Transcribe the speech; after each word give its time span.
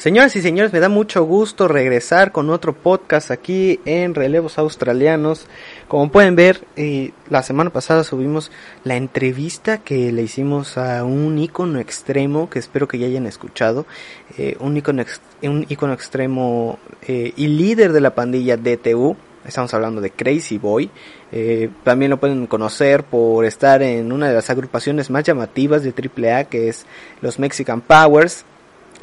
Señoras 0.00 0.36
y 0.36 0.42
señores, 0.42 0.72
me 0.72 0.78
da 0.78 0.88
mucho 0.88 1.24
gusto 1.24 1.66
regresar 1.66 2.30
con 2.30 2.50
otro 2.50 2.72
podcast 2.72 3.32
aquí 3.32 3.80
en 3.84 4.14
Relevos 4.14 4.56
Australianos. 4.56 5.48
Como 5.88 6.12
pueden 6.12 6.36
ver, 6.36 6.64
eh, 6.76 7.10
la 7.28 7.42
semana 7.42 7.70
pasada 7.70 8.04
subimos 8.04 8.52
la 8.84 8.94
entrevista 8.94 9.78
que 9.78 10.12
le 10.12 10.22
hicimos 10.22 10.78
a 10.78 11.02
un 11.02 11.36
icono 11.40 11.80
extremo, 11.80 12.48
que 12.48 12.60
espero 12.60 12.86
que 12.86 13.00
ya 13.00 13.08
hayan 13.08 13.26
escuchado, 13.26 13.86
eh, 14.36 14.56
un, 14.60 14.76
icono 14.76 15.02
un 15.42 15.66
icono 15.68 15.94
extremo 15.94 16.78
eh, 17.02 17.32
y 17.34 17.48
líder 17.48 17.92
de 17.92 18.00
la 18.00 18.14
pandilla 18.14 18.56
DTU. 18.56 19.16
Estamos 19.44 19.74
hablando 19.74 20.00
de 20.00 20.12
Crazy 20.12 20.58
Boy. 20.58 20.92
también 21.82 22.10
lo 22.12 22.20
pueden 22.20 22.46
conocer 22.46 23.02
por 23.02 23.44
estar 23.44 23.82
en 23.82 24.12
una 24.12 24.28
de 24.28 24.34
las 24.34 24.48
agrupaciones 24.48 25.10
más 25.10 25.24
llamativas 25.24 25.82
de 25.82 25.92
AAA, 25.92 26.44
que 26.44 26.68
es 26.68 26.86
los 27.20 27.40
Mexican 27.40 27.80
Powers. 27.80 28.44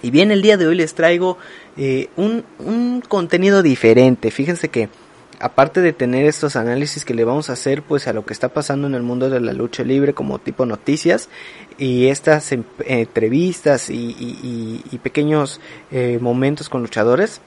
Y 0.05 0.11
bien, 0.11 0.29
el 0.29 0.43
día 0.43 0.55
de 0.55 0.67
hoy 0.67 0.75
les 0.75 0.93
traigo 0.93 1.39
eh, 1.77 2.09
un, 2.15 2.43
un, 2.59 3.01
contenido 3.01 3.63
diferente. 3.63 4.29
Fíjense 4.29 4.69
que 4.69 4.87
aparte 5.39 5.81
de 5.81 5.93
tener 5.93 6.27
estos 6.27 6.55
análisis 6.55 7.05
que 7.05 7.15
le 7.15 7.23
vamos 7.23 7.49
a 7.49 7.53
hacer 7.53 7.81
pues 7.81 8.07
a 8.07 8.13
lo 8.13 8.23
que 8.23 8.31
está 8.31 8.49
pasando 8.49 8.85
en 8.85 8.93
el 8.93 9.01
mundo 9.01 9.31
de 9.31 9.39
la 9.39 9.51
lucha 9.51 9.83
libre 9.83 10.13
como 10.13 10.37
tipo 10.37 10.67
noticias 10.67 11.27
y 11.79 12.05
estas 12.05 12.51
em, 12.51 12.65
entrevistas 12.85 13.89
y, 13.89 14.99
pequeños 15.01 15.59
eh, 15.91 16.19
momentos 16.21 16.69
con 16.69 16.81
luchadores, 16.81 17.41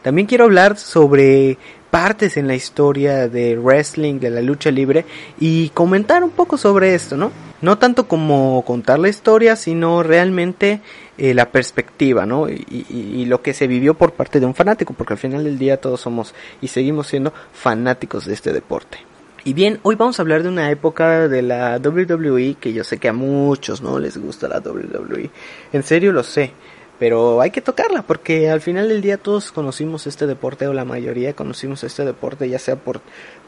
también 0.00 0.26
quiero 0.26 0.44
hablar 0.44 0.78
sobre 0.78 1.58
partes 1.90 2.38
en 2.38 2.46
la 2.46 2.54
historia 2.54 3.28
de 3.28 3.58
wrestling, 3.58 4.18
de 4.18 4.30
la 4.30 4.40
lucha 4.40 4.70
libre 4.70 5.04
y 5.38 5.68
comentar 5.70 6.24
un 6.24 6.30
poco 6.30 6.56
sobre 6.56 6.94
esto, 6.94 7.18
¿no? 7.18 7.32
No 7.60 7.76
tanto 7.76 8.06
como 8.06 8.62
contar 8.64 8.98
la 8.98 9.08
historia, 9.08 9.56
sino 9.56 10.02
realmente 10.02 10.80
eh, 11.18 11.34
la 11.34 11.50
perspectiva, 11.50 12.24
¿no? 12.24 12.48
Y, 12.48 13.24
lo 13.26 13.42
que 13.42 13.52
se 13.52 13.66
vivió 13.66 13.94
por 13.94 14.12
parte 14.12 14.40
de 14.40 14.46
un 14.46 14.54
fanático, 14.54 14.94
porque 14.94 15.12
al 15.12 15.18
final 15.18 15.44
del 15.44 15.58
día 15.58 15.78
todos 15.78 16.00
somos 16.00 16.34
y 16.62 16.68
seguimos 16.68 17.08
siendo 17.08 17.34
fanáticos 17.52 18.24
de 18.24 18.32
este 18.32 18.52
deporte. 18.52 18.98
Y 19.44 19.52
bien, 19.52 19.80
hoy 19.82 19.96
vamos 19.96 20.18
a 20.18 20.22
hablar 20.22 20.42
de 20.42 20.48
una 20.48 20.70
época 20.70 21.28
de 21.28 21.42
la 21.42 21.78
WWE 21.78 22.56
que 22.58 22.72
yo 22.72 22.84
sé 22.84 22.98
que 22.98 23.08
a 23.08 23.12
muchos 23.12 23.82
no 23.82 23.98
les 23.98 24.16
gusta 24.16 24.48
la 24.48 24.60
WWE. 24.60 25.30
En 25.72 25.82
serio 25.82 26.12
lo 26.12 26.22
sé 26.22 26.52
pero 26.98 27.40
hay 27.40 27.50
que 27.50 27.60
tocarla 27.60 28.02
porque 28.02 28.50
al 28.50 28.60
final 28.60 28.88
del 28.88 29.00
día 29.00 29.18
todos 29.18 29.52
conocimos 29.52 30.06
este 30.06 30.26
deporte 30.26 30.66
o 30.66 30.72
la 30.72 30.84
mayoría 30.84 31.32
conocimos 31.32 31.84
este 31.84 32.04
deporte 32.04 32.48
ya 32.48 32.58
sea 32.58 32.76
por, 32.76 33.00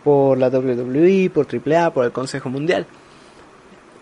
por 0.04 0.38
la 0.38 0.48
WWE, 0.48 1.30
por 1.30 1.46
AAA, 1.46 1.92
por 1.92 2.04
el 2.04 2.12
Consejo 2.12 2.48
Mundial. 2.48 2.86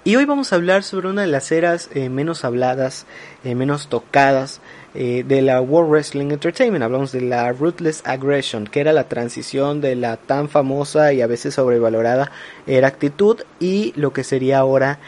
Y 0.05 0.17
hoy 0.17 0.25
vamos 0.25 0.53
a 0.53 0.57
hablar 0.57 0.85
sobre 0.85 1.09
una 1.09 1.23
de 1.23 1.27
las 1.27 1.51
eras 1.51 1.91
eh, 1.93 2.09
menos 2.09 2.45
habladas, 2.45 3.05
eh, 3.45 3.55
menos 3.55 3.89
tocadas 3.89 4.61
eh, 4.95 5.25
de 5.27 5.43
la 5.43 5.61
World 5.61 5.91
Wrestling 5.91 6.31
Entertainment. 6.31 6.85
Hablamos 6.85 7.13
de 7.13 7.21
la 7.21 7.53
Ruthless 7.53 8.03
Aggression, 8.07 8.67
que 8.69 8.81
era 8.81 8.93
la 8.93 9.09
transición 9.09 9.81
de 9.81 9.97
la 9.97 10.17
tan 10.17 10.49
famosa 10.49 11.13
y 11.13 11.21
a 11.21 11.27
veces 11.27 11.55
sobrevalorada 11.55 12.31
era 12.67 12.89
actitud 12.89 13.43
y 13.59 13.93
lo 13.97 14.13
que 14.13 14.25
sería 14.25 14.61
ahora, 14.61 15.01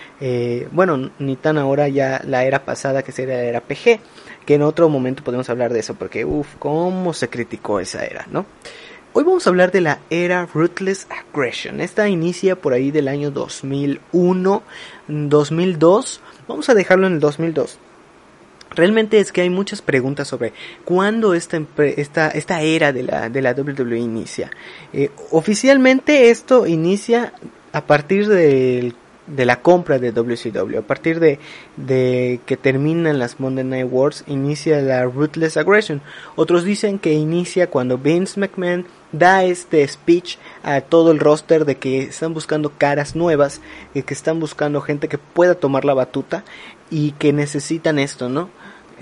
bueno, 0.72 1.10
ni 1.18 1.36
tan 1.36 1.56
ahora 1.56 1.88
ya 1.88 2.20
la 2.26 2.44
era 2.44 2.64
pasada 2.64 3.02
que 3.02 3.12
sería 3.12 3.36
la 3.36 3.44
era 3.44 3.60
PG 3.60 4.00
que 4.44 4.54
en 4.54 4.62
otro 4.62 4.88
momento 4.88 5.22
podemos 5.22 5.48
hablar 5.48 5.72
de 5.72 5.80
eso, 5.80 5.94
porque 5.94 6.24
uff, 6.24 6.56
cómo 6.58 7.12
se 7.14 7.28
criticó 7.28 7.78
esa 7.78 8.04
era, 8.04 8.26
¿no? 8.30 8.46
Hoy 9.12 9.24
vamos 9.24 9.44
a 9.44 9.50
hablar 9.50 9.72
de 9.72 9.80
la 9.80 9.98
era 10.08 10.46
Ruthless 10.46 11.08
Aggression. 11.10 11.80
Esta 11.80 12.08
inicia 12.08 12.54
por 12.54 12.72
ahí 12.72 12.92
del 12.92 13.08
año 13.08 13.32
2001, 13.32 14.62
2002. 15.08 16.20
Vamos 16.46 16.68
a 16.68 16.74
dejarlo 16.74 17.08
en 17.08 17.14
el 17.14 17.20
2002. 17.20 17.78
Realmente 18.70 19.18
es 19.18 19.32
que 19.32 19.40
hay 19.40 19.50
muchas 19.50 19.82
preguntas 19.82 20.28
sobre 20.28 20.52
cuándo 20.84 21.34
esta, 21.34 21.60
esta, 21.96 22.28
esta 22.28 22.62
era 22.62 22.92
de 22.92 23.02
la, 23.02 23.28
de 23.28 23.42
la 23.42 23.50
WWE 23.50 23.98
inicia. 23.98 24.48
Eh, 24.92 25.10
oficialmente 25.32 26.30
esto 26.30 26.68
inicia 26.68 27.32
a 27.72 27.86
partir 27.86 28.28
del 28.28 28.94
de 29.34 29.44
la 29.44 29.62
compra 29.62 29.98
de 29.98 30.12
WCW. 30.12 30.78
A 30.78 30.82
partir 30.82 31.20
de, 31.20 31.38
de, 31.76 32.40
que 32.46 32.56
terminan 32.56 33.18
las 33.18 33.40
Monday 33.40 33.64
Night 33.64 33.88
Wars, 33.90 34.24
inicia 34.26 34.80
la 34.80 35.04
Ruthless 35.04 35.56
Aggression. 35.56 36.02
Otros 36.36 36.64
dicen 36.64 36.98
que 36.98 37.12
inicia 37.12 37.68
cuando 37.68 37.98
Vince 37.98 38.38
McMahon 38.38 38.86
da 39.12 39.44
este 39.44 39.86
speech 39.86 40.36
a 40.62 40.80
todo 40.80 41.10
el 41.10 41.18
roster 41.18 41.64
de 41.64 41.76
que 41.76 42.02
están 42.02 42.34
buscando 42.34 42.72
caras 42.76 43.16
nuevas, 43.16 43.60
y 43.94 44.02
que 44.02 44.14
están 44.14 44.40
buscando 44.40 44.80
gente 44.80 45.08
que 45.08 45.18
pueda 45.18 45.54
tomar 45.54 45.84
la 45.84 45.94
batuta 45.94 46.44
y 46.90 47.12
que 47.12 47.32
necesitan 47.32 47.98
esto, 47.98 48.28
¿no? 48.28 48.50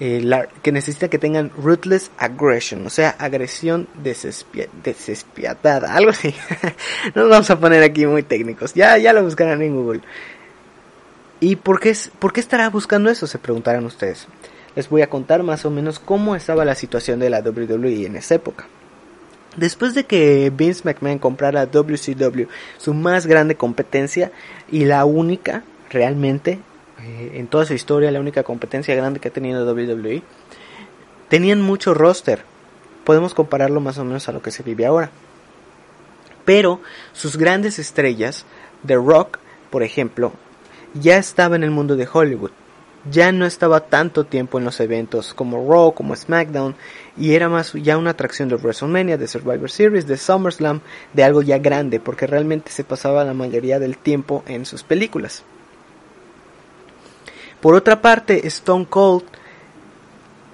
Eh, 0.01 0.25
que 0.63 0.71
necesita 0.71 1.09
que 1.09 1.19
tengan 1.19 1.51
ruthless 1.57 2.13
aggression, 2.19 2.87
o 2.87 2.91
sea, 2.91 3.17
agresión 3.19 3.89
desespiadada, 4.85 5.93
algo 5.95 6.11
así. 6.11 6.33
Nos 7.17 7.29
vamos 7.29 7.51
a 7.51 7.59
poner 7.59 7.83
aquí 7.83 8.07
muy 8.07 8.23
técnicos. 8.23 8.75
Ya, 8.75 8.97
ya 8.97 9.13
lo 9.13 9.25
buscarán 9.25 9.61
en 9.61 9.75
Google. 9.75 10.03
¿Y 11.41 11.57
por 11.57 11.81
qué, 11.81 11.97
por 12.21 12.33
qué 12.33 12.39
estará 12.39 12.71
buscando 12.71 13.11
eso? 13.11 13.27
Se 13.27 13.39
preguntarán 13.39 13.85
ustedes. 13.87 14.29
Les 14.77 14.89
voy 14.89 15.03
a 15.03 15.11
contar 15.11 15.43
más 15.43 15.65
o 15.65 15.71
menos 15.71 15.99
cómo 15.99 16.37
estaba 16.37 16.65
la 16.65 16.77
situación 16.77 17.19
de 17.19 17.31
la 17.31 17.41
WWE 17.41 18.07
en 18.07 18.15
esa 18.15 18.37
época. 18.37 18.69
Después 19.57 19.95
de 19.95 20.05
que 20.05 20.53
Vince 20.55 20.83
McMahon 20.85 21.19
comprara 21.19 21.67
WCW, 21.67 22.47
su 22.77 22.95
más 22.95 23.27
grande 23.27 23.57
competencia 23.57 24.31
y 24.71 24.85
la 24.85 25.05
única 25.05 25.65
realmente 25.91 26.61
eh, 27.09 27.39
en 27.39 27.47
toda 27.47 27.65
su 27.65 27.75
historia, 27.75 28.11
la 28.11 28.21
única 28.21 28.43
competencia 28.43 28.95
grande 28.95 29.21
que 29.21 29.29
ha 29.29 29.33
tenido 29.33 29.65
WWE, 29.73 30.23
tenían 31.29 31.63
mucho 31.63 31.95
roster. 31.95 32.43
Podemos 33.05 33.33
compararlo 33.33 33.81
más 33.81 33.99
o 33.99 34.05
menos 34.05 34.29
a 34.29 34.33
lo 34.33 34.43
que 34.43 34.51
se 34.51 34.63
vive 34.63 34.85
ahora. 34.85 35.11
Pero 36.45 36.81
sus 37.13 37.37
grandes 37.37 37.79
estrellas, 37.79 38.45
The 38.87 38.97
Rock, 38.97 39.39
por 39.71 39.83
ejemplo, 39.83 40.33
ya 40.95 41.17
estaba 41.17 41.57
en 41.57 41.65
el 41.65 41.71
mundo 41.71 41.97
de 41.97 42.09
Hollywood. 42.11 42.51
Ya 43.11 43.33
no 43.33 43.47
estaba 43.47 43.81
tanto 43.81 44.25
tiempo 44.25 44.59
en 44.59 44.65
los 44.65 44.81
eventos 44.81 45.33
como 45.33 45.67
Raw, 45.71 45.95
como 45.95 46.15
SmackDown, 46.15 46.75
y 47.17 47.35
era 47.35 47.49
más 47.49 47.73
ya 47.73 47.97
una 47.97 48.11
atracción 48.11 48.49
de 48.49 48.57
WrestleMania, 48.57 49.17
de 49.17 49.29
Survivor 49.29 49.71
Series, 49.71 50.07
de 50.07 50.17
SummerSlam, 50.17 50.81
de 51.15 51.25
algo 51.25 51.41
ya 51.41 51.59
grande, 51.59 52.01
porque 52.01 52.27
realmente 52.27 52.71
se 52.71 52.85
pasaba 52.85 53.25
la 53.25 53.35
mayoría 53.35 53.79
del 53.79 53.97
tiempo 53.97 54.43
en 54.47 54.67
sus 54.67 54.83
películas. 54.83 55.45
Por 57.61 57.75
otra 57.75 58.01
parte, 58.01 58.47
Stone 58.47 58.87
Cold 58.89 59.25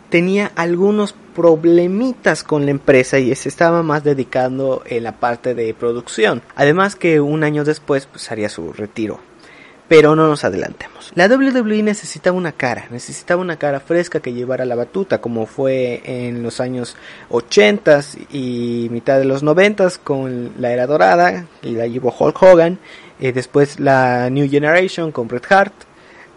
tenía 0.08 0.52
algunos 0.54 1.14
problemitas 1.34 2.44
con 2.44 2.64
la 2.64 2.70
empresa 2.70 3.18
y 3.18 3.34
se 3.34 3.48
estaba 3.48 3.82
más 3.82 4.04
dedicando 4.04 4.82
en 4.86 5.02
la 5.02 5.12
parte 5.12 5.54
de 5.54 5.74
producción. 5.74 6.42
Además 6.54 6.96
que 6.96 7.20
un 7.20 7.42
año 7.44 7.64
después 7.64 8.06
pues, 8.06 8.30
haría 8.30 8.48
su 8.48 8.72
retiro. 8.72 9.20
Pero 9.86 10.16
no 10.16 10.26
nos 10.28 10.44
adelantemos. 10.44 11.12
La 11.14 11.26
WWE 11.26 11.82
necesitaba 11.82 12.34
una 12.36 12.52
cara, 12.52 12.86
necesitaba 12.90 13.42
una 13.42 13.58
cara 13.58 13.80
fresca 13.80 14.20
que 14.20 14.32
llevara 14.32 14.64
la 14.64 14.76
batuta, 14.76 15.20
como 15.20 15.44
fue 15.44 16.00
en 16.04 16.42
los 16.42 16.58
años 16.60 16.96
80 17.28 18.00
y 18.32 18.88
mitad 18.90 19.18
de 19.18 19.26
los 19.26 19.42
90 19.42 19.90
con 20.02 20.52
la 20.58 20.72
era 20.72 20.86
dorada, 20.86 21.44
y 21.60 21.72
la 21.72 21.86
llevó 21.86 22.14
Hulk 22.18 22.42
Hogan, 22.42 22.78
y 23.20 23.30
después 23.32 23.78
la 23.78 24.30
New 24.30 24.48
Generation 24.48 25.12
con 25.12 25.28
Bret 25.28 25.52
Hart, 25.52 25.74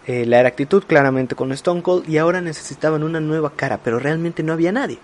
eh, 0.08 0.24
la 0.24 0.40
era 0.40 0.48
actitud 0.48 0.84
claramente 0.84 1.34
con 1.34 1.52
Stone 1.52 1.82
Cold 1.82 2.08
y 2.08 2.16
ahora 2.16 2.40
necesitaban 2.40 3.02
una 3.02 3.20
nueva 3.20 3.52
cara, 3.54 3.78
pero 3.84 3.98
realmente 3.98 4.42
no 4.42 4.54
había 4.54 4.72
nadie. 4.72 4.98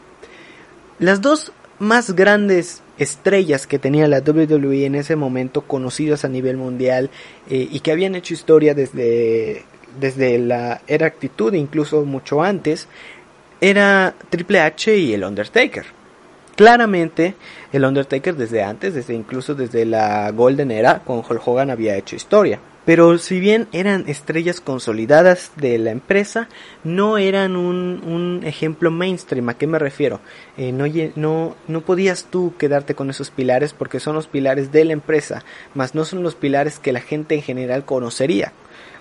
Las 0.99 1.21
dos 1.21 1.53
más 1.79 2.13
grandes 2.13 2.83
estrellas 2.97 3.67
que 3.67 3.79
tenía 3.79 4.09
la 4.09 4.21
WWE 4.21 4.87
en 4.87 4.95
ese 4.95 5.15
momento, 5.15 5.61
conocidas 5.61 6.25
a 6.25 6.29
nivel 6.29 6.57
mundial 6.57 7.11
eh, 7.51 7.69
y 7.71 7.81
que 7.81 7.93
habían 7.93 8.15
hecho 8.15 8.33
historia 8.33 8.73
desde, 8.73 9.67
desde 10.01 10.39
la 10.39 10.81
era 10.87 11.07
actitud, 11.07 11.53
incluso 11.53 12.07
mucho 12.07 12.43
antes, 12.43 12.89
era 13.61 14.15
Triple 14.31 14.61
H 14.61 14.97
y 14.97 15.13
el 15.13 15.25
Undertaker. 15.25 15.85
Claramente, 16.57 17.35
el 17.75 17.85
Undertaker 17.85 18.37
desde 18.37 18.63
antes, 18.63 18.95
desde 18.95 19.13
incluso 19.13 19.55
desde 19.55 19.85
la 19.85 20.31
Golden 20.31 20.71
Era, 20.71 21.01
con 21.01 21.19
Hulk 21.19 21.47
Hogan 21.47 21.69
había 21.69 21.95
hecho 21.95 22.17
historia. 22.17 22.59
Pero 22.85 23.17
si 23.19 23.41
bien 23.41 23.67
eran 23.73 24.05
estrellas 24.09 24.61
consolidadas 24.61 25.53
de 25.57 25.79
la 25.79 25.91
empresa, 25.91 26.49
no 26.83 27.17
eran 27.17 27.57
un, 27.57 28.03
un 28.05 28.43
ejemplo 28.45 28.91
mainstream. 28.91 29.49
¿A 29.49 29.57
qué 29.57 29.67
me 29.67 29.79
refiero? 29.79 30.21
Eh, 30.59 30.71
no, 30.73 30.85
no, 31.17 31.57
no 31.67 31.81
podías 31.81 32.27
tú 32.31 32.55
quedarte 32.59 32.95
con 32.95 33.09
esos 33.09 33.31
pilares 33.31 33.73
porque 33.73 34.01
son 34.01 34.15
los 34.15 34.27
pilares 34.27 34.71
de 34.71 34.85
la 34.85 34.93
empresa, 34.93 35.45
más 35.75 35.95
no 35.95 36.05
son 36.05 36.23
los 36.23 36.35
pilares 36.35 36.79
que 36.79 36.93
la 36.93 37.01
gente 37.01 37.35
en 37.35 37.43
general 37.43 37.85
conocería. 37.85 38.53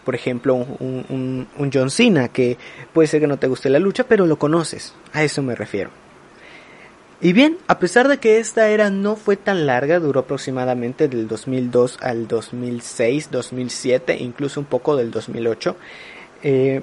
Por 0.06 0.16
ejemplo, 0.16 0.56
un, 0.56 1.06
un, 1.10 1.48
un 1.58 1.72
John 1.74 1.90
Cena, 1.90 2.28
que 2.28 2.58
puede 2.94 3.08
ser 3.08 3.22
que 3.22 3.28
no 3.28 3.38
te 3.38 3.48
guste 3.48 3.70
la 3.70 3.80
lucha, 3.80 4.04
pero 4.04 4.26
lo 4.26 4.38
conoces. 4.38 4.94
A 5.14 5.24
eso 5.24 5.42
me 5.42 5.56
refiero. 5.56 6.03
Y 7.24 7.32
bien, 7.32 7.58
a 7.68 7.80
pesar 7.80 8.10
de 8.10 8.18
que 8.18 8.40
esta 8.40 8.68
era 8.68 8.90
no 8.90 9.16
fue 9.16 9.38
tan 9.38 9.66
larga, 9.66 10.02
duró 10.02 10.20
aproximadamente 10.20 11.08
del 11.08 11.30
2002 11.30 12.00
al 12.02 12.28
2006, 12.28 13.32
2007, 13.32 14.18
incluso 14.20 14.60
un 14.60 14.66
poco 14.66 14.98
del 14.98 15.10
2008, 15.10 15.78
eh, 16.44 16.82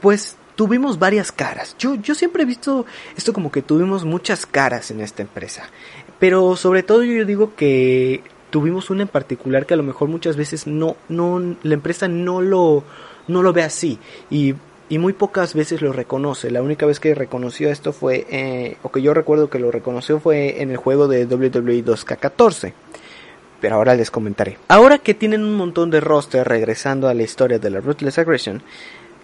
pues 0.00 0.36
tuvimos 0.56 0.98
varias 0.98 1.32
caras. 1.32 1.76
Yo, 1.78 1.96
yo 1.96 2.14
siempre 2.14 2.44
he 2.44 2.46
visto 2.46 2.86
esto 3.14 3.34
como 3.34 3.52
que 3.52 3.60
tuvimos 3.60 4.06
muchas 4.06 4.46
caras 4.46 4.90
en 4.90 5.02
esta 5.02 5.20
empresa. 5.20 5.68
Pero 6.18 6.56
sobre 6.56 6.82
todo 6.82 7.04
yo 7.04 7.26
digo 7.26 7.54
que 7.54 8.22
tuvimos 8.48 8.88
una 8.88 9.02
en 9.02 9.08
particular 9.08 9.66
que 9.66 9.74
a 9.74 9.76
lo 9.76 9.82
mejor 9.82 10.08
muchas 10.08 10.34
veces 10.34 10.66
no, 10.66 10.96
no, 11.10 11.56
la 11.62 11.74
empresa 11.74 12.08
no 12.08 12.40
lo, 12.40 12.84
no 13.28 13.42
lo 13.42 13.52
ve 13.52 13.64
así. 13.64 13.98
Y 14.30 14.54
y 14.92 14.98
muy 14.98 15.14
pocas 15.14 15.54
veces 15.54 15.80
lo 15.80 15.90
reconoce. 15.90 16.50
La 16.50 16.60
única 16.60 16.84
vez 16.84 17.00
que 17.00 17.14
reconoció 17.14 17.70
esto 17.70 17.94
fue, 17.94 18.26
eh, 18.28 18.76
o 18.82 18.92
que 18.92 19.00
yo 19.00 19.14
recuerdo 19.14 19.48
que 19.48 19.58
lo 19.58 19.70
reconoció 19.70 20.20
fue 20.20 20.60
en 20.60 20.70
el 20.70 20.76
juego 20.76 21.08
de 21.08 21.24
WWE 21.24 21.82
2K14. 21.82 22.74
Pero 23.62 23.76
ahora 23.76 23.94
les 23.94 24.10
comentaré. 24.10 24.58
Ahora 24.68 24.98
que 24.98 25.14
tienen 25.14 25.44
un 25.44 25.54
montón 25.54 25.88
de 25.88 26.00
roster 26.00 26.46
regresando 26.46 27.08
a 27.08 27.14
la 27.14 27.22
historia 27.22 27.58
de 27.58 27.70
la 27.70 27.80
Ruthless 27.80 28.18
Aggression, 28.18 28.62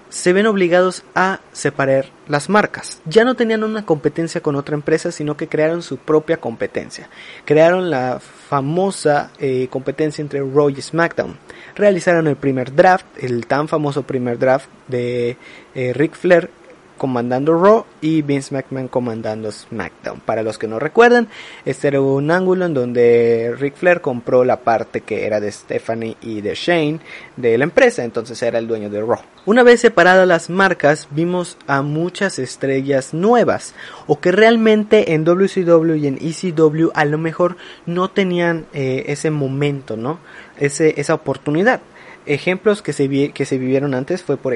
se 0.09 0.33
ven 0.33 0.47
obligados 0.47 1.05
a 1.15 1.41
separar 1.53 2.07
las 2.29 2.49
marcas. 2.49 3.01
Ya 3.05 3.25
no 3.25 3.35
tenían 3.35 3.65
una 3.65 3.85
competencia 3.85 4.41
con 4.41 4.57
otra 4.57 4.75
empresa, 4.75 5.13
sino 5.13 5.37
que 5.37 5.49
crearon 5.49 5.83
su 5.83 5.97
propia 5.99 6.39
competencia. 6.39 7.09
Crearon 7.45 7.91
la 7.91 8.21
famosa 8.21 9.31
eh, 9.39 9.69
competencia 9.71 10.23
entre 10.23 10.41
Raw 10.41 10.71
y 10.71 10.81
SmackDown. 10.81 11.37
Realizaron 11.75 12.27
el 12.27 12.37
primer 12.37 12.75
draft, 12.75 13.07
el 13.19 13.47
tan 13.47 13.69
famoso 13.69 14.03
primer 14.03 14.39
draft 14.39 14.69
de 14.89 15.37
eh, 15.75 15.93
Ric 15.93 16.15
Flair 16.15 16.51
comandando 16.99 17.57
Raw 17.59 17.87
y 18.01 18.23
Vince 18.23 18.55
McMahon 18.55 18.89
comandando 18.89 19.51
SmackDown. 19.51 20.21
Para 20.21 20.43
los 20.43 20.59
que 20.59 20.69
no 20.69 20.79
recuerdan, 20.79 21.29
este 21.65 21.89
era 21.89 22.01
un 22.01 22.31
ángulo 22.31 22.67
en 22.67 22.75
donde 22.75 23.55
Ric 23.59 23.77
Flair 23.77 24.01
compró 24.01 24.45
la 24.45 24.61
parte 24.61 25.01
que 25.01 25.25
era 25.25 25.41
de 25.41 25.51
Stephanie 25.51 26.17
y 26.21 26.43
de 26.43 26.55
Shane 26.55 27.01
de 27.37 27.57
la 27.57 27.65
empresa, 27.65 28.05
entonces 28.05 28.43
era 28.43 28.59
el 28.59 28.67
dueño 28.67 28.91
de 28.91 29.01
Raw. 29.01 29.21
Una 29.47 29.63
vez 29.63 29.81
separadas 29.81 30.29
las 30.29 30.51
marcas, 30.51 31.09
vimos 31.11 31.57
a 31.67 31.81
muchas 31.81 32.39
estrellas 32.39 33.15
nuevas, 33.15 33.75
o 34.07 34.21
que 34.21 34.33
realmente 34.33 35.15
en 35.15 35.25
WCW 35.25 35.95
y 35.95 36.07
en 36.07 36.19
ECW 36.21 36.91
a 36.93 37.05
lo 37.07 37.17
mejor 37.17 37.57
no 37.87 38.11
tenían 38.11 38.67
eh, 38.75 39.05
ese 39.07 39.31
momento, 39.31 39.97
¿no? 39.97 40.19
Ese, 40.59 41.01
esa 41.01 41.15
oportunidad. 41.15 41.81
Ejemplos 42.29 42.83
que 42.83 42.93
se, 42.93 43.31
que 43.31 43.45
se 43.45 43.59
vivieron 43.59 43.95
antes 43.95 44.23
fue 44.23 44.37
por, 44.37 44.55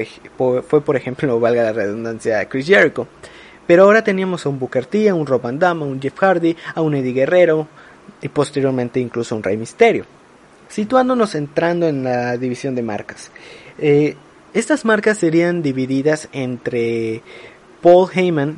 fue 0.63 0.81
por 0.81 0.95
ejemplo, 0.95 1.39
valga 1.41 1.63
la 1.63 1.73
redundancia, 1.73 2.47
Chris 2.47 2.67
Jericho. 2.67 3.07
Pero 3.65 3.83
ahora 3.83 4.03
teníamos 4.03 4.45
a 4.45 4.49
un 4.49 4.59
Booker 4.59 4.85
T, 4.85 5.09
a 5.09 5.15
un 5.15 5.25
Rob 5.25 5.41
Van 5.41 5.57
Damme, 5.57 5.83
a 5.83 5.87
un 5.87 6.01
Jeff 6.01 6.17
Hardy, 6.17 6.55
a 6.75 6.81
un 6.81 6.95
Eddie 6.95 7.13
Guerrero 7.13 7.67
y 8.21 8.27
posteriormente 8.27 8.99
incluso 8.99 9.33
a 9.33 9.37
un 9.37 9.43
Rey 9.43 9.57
Mysterio. 9.57 10.05
Situándonos 10.67 11.35
entrando 11.35 11.87
en 11.87 12.03
la 12.03 12.37
división 12.37 12.75
de 12.75 12.83
marcas. 12.83 13.31
Eh, 13.79 14.15
estas 14.53 14.85
marcas 14.85 15.17
serían 15.17 15.63
divididas 15.63 16.29
entre 16.31 17.21
Paul 17.81 18.09
Heyman 18.13 18.57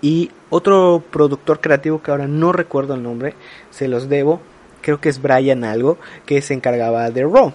y 0.00 0.30
otro 0.50 1.02
productor 1.10 1.60
creativo 1.60 2.02
que 2.02 2.10
ahora 2.10 2.26
no 2.26 2.52
recuerdo 2.52 2.94
el 2.94 3.02
nombre, 3.02 3.34
se 3.70 3.88
los 3.88 4.08
debo, 4.08 4.40
creo 4.80 5.00
que 5.00 5.08
es 5.08 5.22
Brian 5.22 5.64
algo, 5.64 5.98
que 6.26 6.42
se 6.42 6.54
encargaba 6.54 7.10
de 7.10 7.22
Raw. 7.22 7.52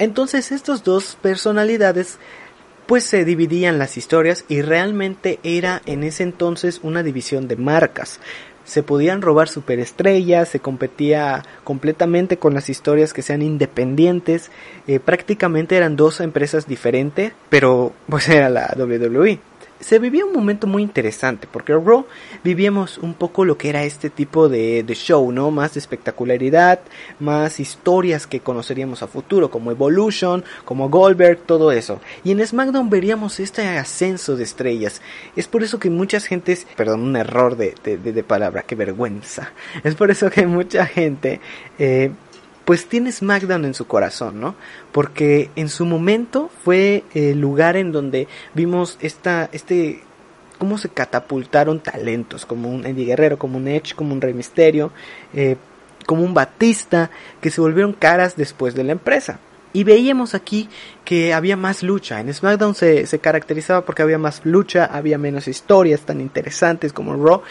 Entonces 0.00 0.50
estas 0.50 0.82
dos 0.82 1.16
personalidades 1.20 2.18
pues 2.86 3.04
se 3.04 3.24
dividían 3.24 3.78
las 3.78 3.96
historias 3.96 4.46
y 4.48 4.62
realmente 4.62 5.38
era 5.44 5.82
en 5.86 6.02
ese 6.02 6.24
entonces 6.24 6.80
una 6.82 7.04
división 7.04 7.46
de 7.46 7.56
marcas. 7.56 8.18
Se 8.64 8.82
podían 8.82 9.20
robar 9.20 9.48
superestrellas, 9.48 10.48
se 10.48 10.60
competía 10.60 11.44
completamente 11.64 12.38
con 12.38 12.54
las 12.54 12.70
historias 12.70 13.12
que 13.12 13.22
sean 13.22 13.42
independientes. 13.42 14.50
Eh, 14.86 15.00
prácticamente 15.00 15.76
eran 15.76 15.96
dos 15.96 16.20
empresas 16.20 16.66
diferentes, 16.66 17.32
pero 17.50 17.92
pues 18.08 18.28
era 18.28 18.48
la 18.48 18.74
WWE 18.76 19.49
se 19.80 19.98
vivía 19.98 20.24
un 20.24 20.32
momento 20.32 20.66
muy 20.66 20.82
interesante 20.82 21.48
porque 21.50 21.72
Raw 21.72 22.06
vivíamos 22.44 22.98
un 22.98 23.14
poco 23.14 23.44
lo 23.44 23.56
que 23.56 23.70
era 23.70 23.82
este 23.84 24.10
tipo 24.10 24.48
de, 24.48 24.84
show, 24.94 25.32
¿no? 25.32 25.50
Más 25.50 25.74
de 25.74 25.80
espectacularidad, 25.80 26.80
más 27.18 27.60
historias 27.60 28.26
que 28.26 28.40
conoceríamos 28.40 29.02
a 29.02 29.06
futuro, 29.06 29.50
como 29.50 29.70
Evolution, 29.70 30.44
como 30.64 30.90
Goldberg, 30.90 31.38
todo 31.40 31.72
eso. 31.72 32.00
Y 32.24 32.32
en 32.32 32.46
SmackDown 32.46 32.90
veríamos 32.90 33.40
este 33.40 33.66
ascenso 33.66 34.36
de 34.36 34.44
estrellas. 34.44 35.00
Es 35.34 35.48
por 35.48 35.62
eso 35.62 35.78
que 35.78 35.90
muchas 35.90 36.26
gentes, 36.26 36.66
perdón, 36.76 37.00
un 37.00 37.16
error 37.16 37.56
de, 37.56 37.74
de, 37.82 38.22
palabra, 38.22 38.62
qué 38.62 38.74
vergüenza. 38.74 39.52
Es 39.82 39.94
por 39.94 40.10
eso 40.10 40.30
que 40.30 40.46
mucha 40.46 40.86
gente 40.86 41.40
eh, 41.78 42.10
pues 42.70 42.86
tiene 42.86 43.10
SmackDown 43.10 43.64
en 43.64 43.74
su 43.74 43.88
corazón, 43.88 44.40
¿no? 44.40 44.54
Porque 44.92 45.50
en 45.56 45.68
su 45.68 45.84
momento 45.86 46.48
fue 46.62 47.02
el 47.14 47.40
lugar 47.40 47.76
en 47.76 47.90
donde 47.90 48.28
vimos 48.54 48.96
esta, 49.00 49.50
este, 49.50 50.04
cómo 50.56 50.78
se 50.78 50.88
catapultaron 50.88 51.80
talentos, 51.80 52.46
como 52.46 52.70
un 52.70 52.86
Eddie 52.86 53.06
Guerrero, 53.06 53.40
como 53.40 53.56
un 53.56 53.66
Edge, 53.66 53.96
como 53.96 54.12
un 54.12 54.20
Rey 54.20 54.34
Misterio, 54.34 54.92
eh, 55.34 55.56
como 56.06 56.22
un 56.22 56.32
Batista, 56.32 57.10
que 57.40 57.50
se 57.50 57.60
volvieron 57.60 57.92
caras 57.92 58.36
después 58.36 58.76
de 58.76 58.84
la 58.84 58.92
empresa. 58.92 59.40
Y 59.72 59.82
veíamos 59.84 60.34
aquí 60.34 60.68
que 61.04 61.32
había 61.32 61.56
más 61.56 61.82
lucha. 61.82 62.20
En 62.20 62.32
SmackDown 62.32 62.76
se, 62.76 63.06
se, 63.06 63.18
caracterizaba 63.20 63.84
porque 63.84 64.02
había 64.02 64.18
más 64.18 64.42
lucha, 64.44 64.84
había 64.84 65.18
menos 65.18 65.48
historias 65.48 66.02
tan 66.02 66.20
interesantes 66.20 66.92
como 66.92 67.14
Raw. 67.14 67.42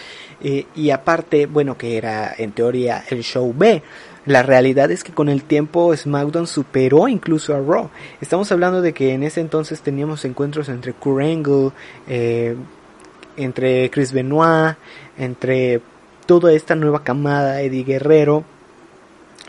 Eh, 0.41 0.65
y 0.75 0.89
aparte, 0.91 1.45
bueno, 1.45 1.77
que 1.77 1.97
era 1.97 2.33
en 2.37 2.51
teoría 2.51 3.03
el 3.09 3.23
show 3.23 3.53
B. 3.55 3.83
La 4.29 4.43
realidad 4.43 4.91
es 4.91 5.03
que 5.03 5.11
con 5.11 5.27
el 5.27 5.41
tiempo 5.41 5.91
SmackDown 5.97 6.45
superó 6.45 7.07
incluso 7.07 7.55
a 7.55 7.59
Raw. 7.59 7.89
Estamos 8.21 8.51
hablando 8.51 8.79
de 8.79 8.93
que 8.93 9.15
en 9.15 9.23
ese 9.23 9.41
entonces 9.41 9.81
teníamos 9.81 10.23
encuentros 10.23 10.69
entre 10.69 10.93
Kurt 10.93 11.23
Angle, 11.25 11.71
eh, 12.07 12.55
entre 13.37 13.89
Chris 13.89 14.13
Benoit, 14.13 14.75
entre 15.17 15.81
toda 16.27 16.53
esta 16.53 16.75
nueva 16.75 17.03
camada, 17.03 17.59
Eddie 17.63 17.83
Guerrero. 17.83 18.43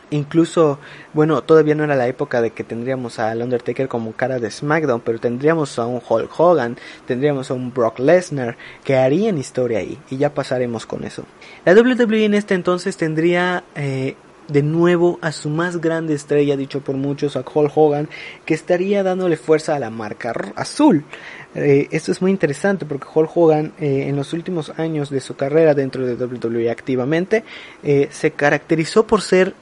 Incluso, 0.08 0.78
bueno, 1.12 1.42
todavía 1.42 1.74
no 1.74 1.84
era 1.84 1.94
la 1.94 2.08
época 2.08 2.40
de 2.40 2.52
que 2.52 2.64
tendríamos 2.64 3.18
al 3.18 3.42
Undertaker 3.42 3.86
como 3.86 4.12
cara 4.12 4.38
de 4.38 4.50
SmackDown, 4.50 5.02
pero 5.02 5.20
tendríamos 5.20 5.78
a 5.78 5.84
un 5.84 6.00
Hulk 6.08 6.40
Hogan, 6.40 6.78
tendríamos 7.06 7.50
a 7.50 7.54
un 7.54 7.70
Brock 7.74 7.98
Lesnar, 7.98 8.56
que 8.82 8.96
harían 8.96 9.36
historia 9.36 9.80
ahí, 9.80 9.98
y 10.08 10.16
ya 10.16 10.32
pasaremos 10.32 10.86
con 10.86 11.04
eso. 11.04 11.26
La 11.66 11.74
WWE 11.74 12.24
en 12.24 12.32
este 12.32 12.54
entonces 12.54 12.96
tendría 12.96 13.62
eh, 13.74 14.16
de 14.48 14.62
nuevo 14.62 15.18
a 15.22 15.32
su 15.32 15.48
más 15.50 15.80
grande 15.80 16.14
estrella, 16.14 16.56
dicho 16.56 16.80
por 16.80 16.96
muchos, 16.96 17.36
a 17.36 17.40
Hulk 17.40 17.72
Hogan, 17.74 18.08
que 18.44 18.54
estaría 18.54 19.02
dándole 19.02 19.36
fuerza 19.36 19.76
a 19.76 19.78
la 19.78 19.90
marca 19.90 20.32
azul. 20.56 21.04
Eh, 21.52 21.88
esto 21.90 22.12
es 22.12 22.22
muy 22.22 22.30
interesante 22.30 22.86
porque 22.86 23.08
Hulk 23.12 23.30
Hogan 23.36 23.72
eh, 23.80 24.04
en 24.06 24.14
los 24.14 24.32
últimos 24.32 24.70
años 24.78 25.10
de 25.10 25.20
su 25.20 25.34
carrera 25.34 25.74
dentro 25.74 26.06
de 26.06 26.14
WWE 26.14 26.70
activamente 26.70 27.42
eh, 27.82 28.06
se 28.12 28.30
caracterizó 28.30 29.04
por 29.04 29.20
ser 29.20 29.54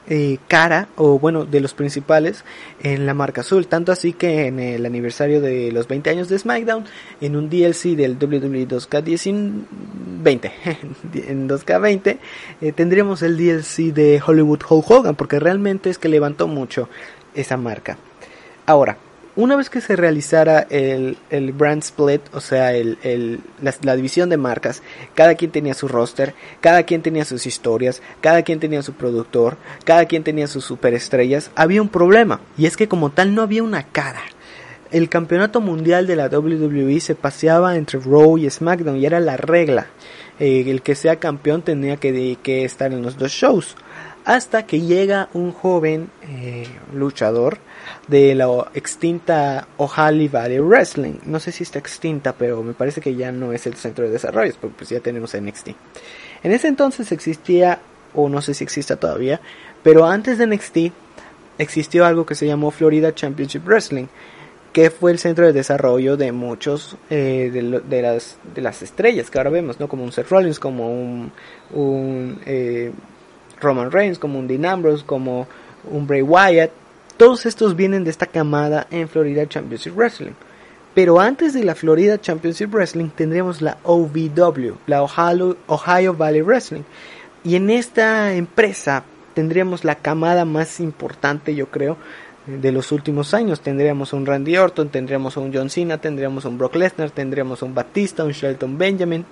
cara 0.47 0.89
o 0.97 1.17
bueno 1.17 1.45
de 1.45 1.61
los 1.61 1.73
principales 1.73 2.43
en 2.83 3.07
la 3.07 3.15
marca 3.15 3.41
azul 3.41 3.65
tanto 3.65 3.91
así 3.91 4.13
que 4.13 4.45
en 4.45 4.59
el 4.59 4.85
aniversario 4.85 5.41
de 5.41 5.71
los 5.71 5.87
20 5.87 6.11
años 6.11 6.29
de 6.29 6.37
SmackDown 6.37 6.85
en 7.21 7.35
un 7.35 7.49
DLC 7.49 7.95
del 7.95 8.17
WWE 8.21 8.67
2K20 10.23 10.51
en 11.27 11.49
2K20 11.49 12.17
tendríamos 12.75 13.21
el 13.21 13.37
DLC 13.37 13.93
de 13.93 14.21
Hollywood 14.25 14.61
Hulk 14.67 14.91
Hogan 14.91 15.15
porque 15.15 15.39
realmente 15.39 15.89
es 15.89 15.97
que 15.97 16.09
levantó 16.09 16.47
mucho 16.47 16.89
esa 17.33 17.57
marca. 17.57 17.97
Ahora 18.65 18.97
una 19.35 19.55
vez 19.55 19.69
que 19.69 19.79
se 19.79 19.95
realizara 19.95 20.67
el, 20.69 21.15
brand 21.53 21.81
split, 21.81 22.21
o 22.33 22.41
sea, 22.41 22.73
el, 22.73 23.39
la, 23.61 23.95
división 23.95 24.29
de 24.29 24.35
marcas, 24.35 24.83
cada 25.15 25.35
quien 25.35 25.51
tenía 25.51 25.73
su 25.73 25.87
roster, 25.87 26.33
cada 26.59 26.83
quien 26.83 27.01
tenía 27.01 27.23
sus 27.23 27.45
historias, 27.45 28.01
cada 28.19 28.41
quien 28.41 28.59
tenía 28.59 28.81
su 28.81 28.93
productor, 28.93 29.55
cada 29.85 30.05
quien 30.05 30.25
tenía 30.25 30.47
sus 30.47 30.65
superestrellas, 30.65 31.51
había 31.55 31.81
un 31.81 31.87
problema, 31.87 32.41
y 32.57 32.65
es 32.65 32.75
que 32.75 32.89
como 32.89 33.11
tal 33.11 33.33
no 33.33 33.41
había 33.41 33.63
una 33.63 33.83
cara. 33.83 34.21
El 34.91 35.07
campeonato 35.09 35.61
mundial 35.61 36.07
de 36.07 36.15
la 36.15 36.27
WWE 36.27 36.99
se 36.99 37.15
paseaba 37.15 37.75
entre 37.75 37.99
Raw 37.99 38.37
y 38.37 38.49
SmackDown 38.49 38.97
y 38.97 39.05
era 39.05 39.19
la 39.19 39.37
regla. 39.37 39.87
Eh, 40.39 40.65
el 40.67 40.81
que 40.81 40.95
sea 40.95 41.17
campeón 41.17 41.61
tenía 41.61 41.97
que, 41.97 42.37
que 42.41 42.63
estar 42.63 42.91
en 42.93 43.01
los 43.01 43.17
dos 43.17 43.31
shows 43.31 43.75
hasta 44.25 44.65
que 44.65 44.81
llega 44.81 45.29
un 45.33 45.51
joven 45.51 46.09
eh, 46.21 46.67
luchador 46.93 47.57
de 48.07 48.35
la 48.35 48.47
extinta 48.73 49.67
O'Halley 49.77 50.27
Valley 50.27 50.59
Wrestling. 50.59 51.15
No 51.25 51.39
sé 51.39 51.51
si 51.51 51.63
está 51.63 51.79
extinta, 51.79 52.33
pero 52.33 52.61
me 52.61 52.73
parece 52.73 53.01
que 53.01 53.15
ya 53.15 53.31
no 53.31 53.53
es 53.53 53.65
el 53.65 53.75
centro 53.75 54.05
de 54.05 54.11
desarrollo, 54.11 54.53
porque 54.61 54.75
pues 54.77 54.89
ya 54.89 54.99
tenemos 54.99 55.35
NXT. 55.35 55.69
En 56.43 56.51
ese 56.51 56.67
entonces 56.67 57.11
existía, 57.11 57.79
o 58.13 58.29
no 58.29 58.41
sé 58.41 58.53
si 58.53 58.63
exista 58.63 58.97
todavía, 58.97 59.41
pero 59.81 60.05
antes 60.05 60.37
de 60.37 60.47
NXT 60.47 60.77
existió 61.57 62.05
algo 62.05 62.25
que 62.25 62.35
se 62.35 62.45
llamó 62.45 62.71
Florida 62.71 63.13
Championship 63.13 63.65
Wrestling, 63.65 64.05
que 64.73 64.89
fue 64.89 65.11
el 65.11 65.19
centro 65.19 65.45
de 65.45 65.53
desarrollo 65.53 66.15
de 66.15 66.31
muchos 66.31 66.95
eh, 67.09 67.49
de, 67.51 68.01
las, 68.01 68.37
de 68.53 68.61
las 68.61 68.81
estrellas 68.81 69.29
que 69.29 69.37
ahora 69.37 69.49
vemos, 69.49 69.79
¿no? 69.79 69.87
Como 69.87 70.03
un 70.03 70.11
Seth 70.11 70.29
Rollins, 70.29 70.59
como 70.59 70.91
un, 70.91 71.31
eh, 72.45 72.91
Roman 73.59 73.91
Reigns, 73.91 74.19
como 74.19 74.37
un 74.39 74.47
Dean 74.47 74.65
Ambrose, 74.65 75.03
como 75.05 75.47
un 75.89 76.05
Bray 76.05 76.21
Wyatt, 76.21 76.71
todos 77.17 77.45
estos 77.45 77.75
vienen 77.75 78.03
de 78.03 78.11
esta 78.11 78.27
camada 78.27 78.87
en 78.91 79.09
Florida 79.09 79.47
Championship 79.47 79.95
Wrestling. 79.95 80.33
Pero 80.93 81.19
antes 81.19 81.53
de 81.53 81.63
la 81.63 81.75
Florida 81.75 82.19
Championship 82.19 82.73
Wrestling 82.73 83.09
tendríamos 83.09 83.61
la 83.61 83.77
OVW, 83.83 84.75
la 84.87 85.03
Ohio, 85.03 85.57
Ohio 85.67 86.13
Valley 86.13 86.41
Wrestling. 86.41 86.83
Y 87.43 87.55
en 87.55 87.69
esta 87.69 88.33
empresa 88.33 89.03
tendríamos 89.33 89.83
la 89.83 89.95
camada 89.95 90.45
más 90.45 90.79
importante, 90.79 91.55
yo 91.55 91.67
creo, 91.67 91.97
de 92.61 92.71
los 92.71 92.91
últimos 92.91 93.33
años. 93.33 93.61
Tendríamos 93.61 94.13
un 94.13 94.25
Randy 94.25 94.57
Orton, 94.57 94.89
tendríamos 94.89 95.37
un 95.37 95.53
John 95.53 95.69
Cena, 95.69 95.99
tendríamos 95.99 96.45
un 96.45 96.57
Brock 96.57 96.75
Lesnar, 96.75 97.11
tendríamos 97.11 97.61
un 97.61 97.73
Batista, 97.73 98.23
un 98.23 98.31
Shelton 98.31 98.77
Benjamin. 98.77 99.25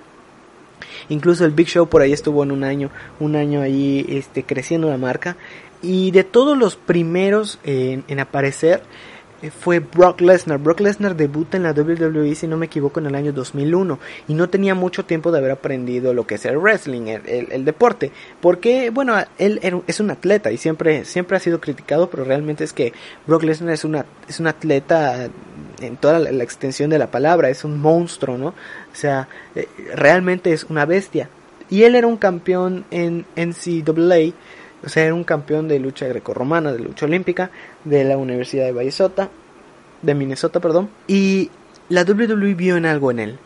Incluso 1.10 1.46
el 1.46 1.52
Big 1.52 1.68
Show 1.68 1.88
por 1.88 2.02
ahí 2.02 2.14
estuvo 2.14 2.44
en 2.44 2.52
un 2.52 2.64
año, 2.64 2.90
un 3.20 3.36
año 3.36 3.62
ahí 3.62 4.06
este, 4.10 4.44
creciendo 4.44 4.90
la 4.90 4.98
marca. 4.98 5.36
Y 5.82 6.12
de 6.12 6.24
todos 6.24 6.58
los 6.58 6.76
primeros 6.76 7.60
en 7.64 8.20
aparecer, 8.20 8.82
fue 9.60 9.80
Brock 9.80 10.22
Lesnar. 10.22 10.60
Brock 10.60 10.80
Lesnar 10.80 11.16
debuta 11.16 11.58
en 11.58 11.64
la 11.64 11.72
WWE, 11.72 12.36
si 12.36 12.48
no 12.48 12.58
me 12.58 12.66
equivoco, 12.66 13.00
en 13.00 13.08
el 13.08 13.16
año 13.16 13.34
2001 13.34 14.00
y 14.28 14.34
no 14.34 14.50
tenía 14.50 14.76
mucho 14.76 15.06
tiempo 15.06 15.32
de 15.32 15.40
haber 15.40 15.52
aprendido 15.52 16.14
lo 16.14 16.26
que 16.26 16.36
es 16.36 16.46
el 16.46 16.58
wrestling, 16.58 17.08
el, 17.08 17.66
deporte, 17.66 18.12
porque, 18.42 18.90
bueno, 18.90 19.16
él 19.38 19.60
es 19.88 20.00
un 20.00 20.12
atleta 20.12 20.52
y 20.52 20.58
siempre, 20.58 21.06
siempre 21.06 21.38
ha 21.38 21.40
sido 21.40 21.60
criticado, 21.60 22.10
pero 22.10 22.24
realmente 22.24 22.64
es 22.64 22.74
que 22.74 22.94
Brock 23.26 23.44
Lesnar 23.44 23.74
es, 23.74 23.84
una, 23.84 24.06
es 24.28 24.40
un 24.40 24.48
atleta 24.48 25.30
en 25.82 25.98
toda 25.98 26.20
la, 26.20 26.44
extensión 26.44 26.90
de 26.90 26.98
la 26.98 27.12
palabra, 27.12 27.50
es 27.50 27.64
un 27.64 27.80
monstruo, 27.80 28.38
¿no? 28.38 28.48
O 28.48 28.56
sea, 28.94 29.28
eh, 29.56 29.68
realmente 29.94 30.54
es 30.54 30.64
una 30.64 30.86
bestia. 30.86 31.30
Y 31.70 31.84
él 31.84 31.96
era 31.96 32.08
un 32.08 32.18
campeón 32.18 32.86
en 32.92 33.26
NCAA 33.36 34.34
o 34.86 34.90
sea, 34.90 35.06
era 35.06 35.14
un 35.14 35.24
campeón 35.24 35.68
de 35.68 35.80
lucha 35.80 36.08
grecorromana, 36.08 36.72
de 36.72 36.80
lucha 36.80 37.06
olímpica, 37.06 37.52
de 37.84 38.04
la 38.04 38.18
Universidad 38.18 38.66
de 38.66 38.74
Minnesota, 38.74 39.30
de 40.02 40.14
Minnesota, 40.14 40.60
perdón. 40.60 40.90
Y 41.08 41.50
la 41.90 42.04
WWE 42.04 42.54
vio 42.54 42.78
en 42.78 42.86
algo 42.86 43.12
en 43.12 43.20
él. 43.20 43.40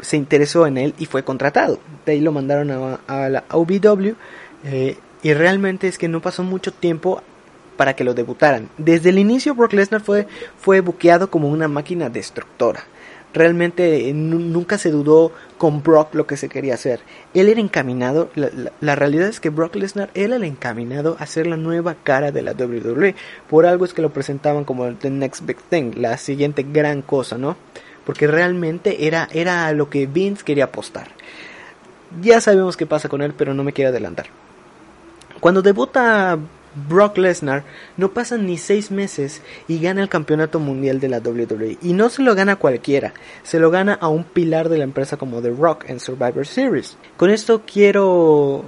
Se 0.00 0.16
interesó 0.16 0.66
en 0.66 0.78
él 0.78 0.94
y 0.98 1.06
fue 1.06 1.24
contratado. 1.24 1.80
De 2.04 2.12
ahí 2.12 2.20
lo 2.20 2.32
mandaron 2.32 2.70
a, 2.70 3.28
la 3.28 3.44
OVW. 3.50 4.14
Eh, 4.64 4.96
y 5.22 5.32
realmente 5.32 5.88
es 5.88 5.98
que 5.98 6.08
no 6.08 6.20
pasó 6.20 6.44
mucho 6.44 6.72
tiempo 6.72 7.22
para 7.76 7.94
que 7.94 8.04
lo 8.04 8.14
debutaran. 8.14 8.68
Desde 8.76 9.10
el 9.10 9.18
inicio 9.18 9.54
Brock 9.54 9.72
Lesnar 9.72 10.00
fue, 10.00 10.26
fue 10.58 10.80
buqueado 10.80 11.30
como 11.30 11.48
una 11.48 11.68
máquina 11.68 12.10
destructora 12.10 12.84
realmente 13.38 14.12
nunca 14.12 14.76
se 14.76 14.90
dudó 14.90 15.32
con 15.56 15.82
Brock 15.82 16.14
lo 16.14 16.26
que 16.26 16.36
se 16.36 16.48
quería 16.48 16.74
hacer. 16.74 17.00
Él 17.32 17.48
era 17.48 17.60
encaminado, 17.60 18.30
la, 18.34 18.94
realidad 18.94 19.28
es 19.28 19.40
que 19.40 19.50
Brock 19.50 19.76
Lesnar 19.76 20.10
era 20.14 20.36
el 20.36 20.44
encaminado 20.44 21.16
a 21.18 21.26
ser 21.26 21.46
la 21.46 21.56
nueva 21.56 21.94
cara 21.94 22.32
de 22.32 22.42
la 22.42 22.52
WWE. 22.52 23.14
Por 23.48 23.64
algo 23.64 23.84
es 23.84 23.94
que 23.94 24.02
lo 24.02 24.12
presentaban 24.12 24.64
como 24.64 24.92
the 24.94 25.10
next 25.10 25.46
big 25.46 25.58
thing, 25.70 25.92
la 25.96 26.18
siguiente 26.18 26.64
gran 26.64 27.00
cosa, 27.00 27.38
¿no? 27.38 27.56
Porque 28.04 28.26
realmente 28.26 29.06
era, 29.06 29.28
era 29.32 29.72
lo 29.72 29.88
que 29.88 30.06
Vince 30.06 30.44
quería 30.44 30.64
apostar. 30.64 31.08
Ya 32.20 32.40
sabemos 32.40 32.76
qué 32.76 32.86
pasa 32.86 33.08
con 33.08 33.22
él, 33.22 33.34
pero 33.36 33.54
no 33.54 33.64
me 33.64 33.72
quiero 33.72 33.90
adelantar. 33.90 34.26
Cuando 35.40 35.62
debuta 35.62 36.38
Brock 36.88 37.18
Lesnar 37.18 37.64
no 37.96 38.12
pasan 38.12 38.46
ni 38.46 38.58
seis 38.58 38.90
meses 38.90 39.42
y 39.66 39.80
gana 39.80 40.02
el 40.02 40.08
campeonato 40.08 40.60
mundial 40.60 41.00
de 41.00 41.08
la 41.08 41.18
WWE. 41.18 41.78
Y 41.82 41.92
no 41.92 42.08
se 42.10 42.22
lo 42.22 42.34
gana 42.34 42.56
cualquiera, 42.56 43.14
se 43.42 43.58
lo 43.58 43.70
gana 43.70 43.94
a 43.94 44.08
un 44.08 44.24
pilar 44.24 44.68
de 44.68 44.78
la 44.78 44.84
empresa 44.84 45.16
como 45.16 45.42
The 45.42 45.50
Rock 45.50 45.84
en 45.88 46.00
Survivor 46.00 46.46
Series. 46.46 46.96
Con 47.16 47.30
esto 47.30 47.62
quiero 47.66 48.64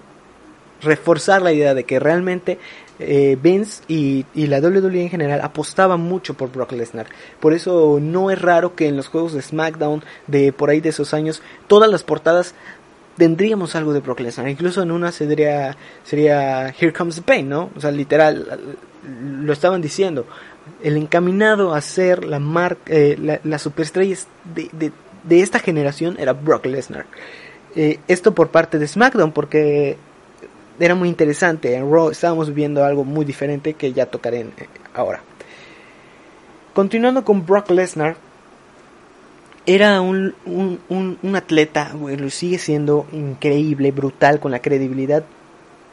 reforzar 0.83 1.43
la 1.43 1.53
idea 1.53 1.75
de 1.75 1.85
que 1.85 2.01
realmente 2.01 2.59
eh, 2.99 3.39
Vince 3.41 3.83
y, 3.89 4.27
y, 4.35 4.47
la 4.47 4.61
WWE 4.61 5.03
en 5.03 5.09
general 5.09 5.41
apostaban 5.43 6.01
mucho 6.01 6.35
por 6.35 6.53
Brock 6.53 6.73
Lesnar. 6.73 7.07
Por 7.41 7.55
eso 7.55 7.99
no 8.01 8.31
es 8.31 8.41
raro 8.41 8.75
que 8.75 8.89
en 8.89 8.97
los 8.97 9.09
juegos 9.09 9.33
de 9.33 9.41
SmackDown 9.41 10.05
de 10.27 10.53
por 10.53 10.69
ahí 10.69 10.81
de 10.81 10.91
esos 10.91 11.15
años 11.15 11.43
todas 11.67 11.91
las 11.91 12.03
portadas 12.03 12.55
tendríamos 13.21 13.77
algo 13.77 13.93
de 13.93 14.01
Brock 14.01 14.21
Lesnar. 14.21 14.49
Incluso 14.49 14.83
en 14.83 14.91
una 14.91 15.13
sería, 15.13 15.77
sería 16.05 16.69
Here 16.71 16.91
Comes 16.91 17.17
the 17.17 17.23
Pain, 17.23 17.51
¿no? 17.51 17.69
O 17.77 17.79
sea, 17.81 17.91
literal, 17.91 18.59
lo 19.05 19.53
estaban 19.53 19.83
diciendo. 19.83 20.25
El 20.83 20.97
encaminado 20.97 21.75
a 21.75 21.83
ser 21.83 22.25
la, 22.25 22.39
marca, 22.39 22.81
eh, 22.87 23.39
la, 23.45 23.59
superestrella 23.59 24.17
de, 24.55 24.91
de, 25.25 25.41
esta 25.43 25.59
generación 25.59 26.17
era 26.19 26.33
Brock 26.33 26.65
Lesnar. 26.65 27.05
Eh, 27.77 27.99
esto 28.09 28.35
por 28.35 28.49
parte 28.49 28.79
de 28.79 28.89
SmackDown, 28.89 29.33
porque 29.33 29.99
era 30.79 30.95
muy 30.95 31.11
interesante. 31.11 31.75
En 31.75 31.93
Raw 31.93 32.09
estábamos 32.09 32.49
viviendo 32.49 32.83
algo 32.87 33.05
muy 33.05 33.27
diferente 33.27 33.75
que 33.75 33.93
ya 33.93 34.07
tocaré 34.07 34.41
eh, 34.41 34.47
ahora. 34.95 35.21
Continuando 36.73 37.23
con 37.23 37.45
Brock 37.45 37.69
Lesnar, 37.69 38.17
era 39.67 40.01
un, 40.01 40.35
un, 40.47 41.19
un, 41.23 41.37
atleta, 41.37 41.93
lo 41.95 42.31
sigue 42.31 42.59
siendo 42.59 43.07
increíble, 43.13 43.93
brutal, 43.93 44.41
con 44.41 44.51
la 44.51 44.61
credibilidad 44.61 45.25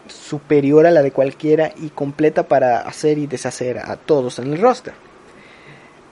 superior 0.07 0.85
a 0.85 0.91
la 0.91 1.01
de 1.01 1.11
cualquiera 1.11 1.73
y 1.75 1.89
completa 1.89 2.47
para 2.47 2.79
hacer 2.79 3.17
y 3.17 3.27
deshacer 3.27 3.79
a 3.79 3.95
todos 3.97 4.39
en 4.39 4.53
el 4.53 4.61
roster. 4.61 4.93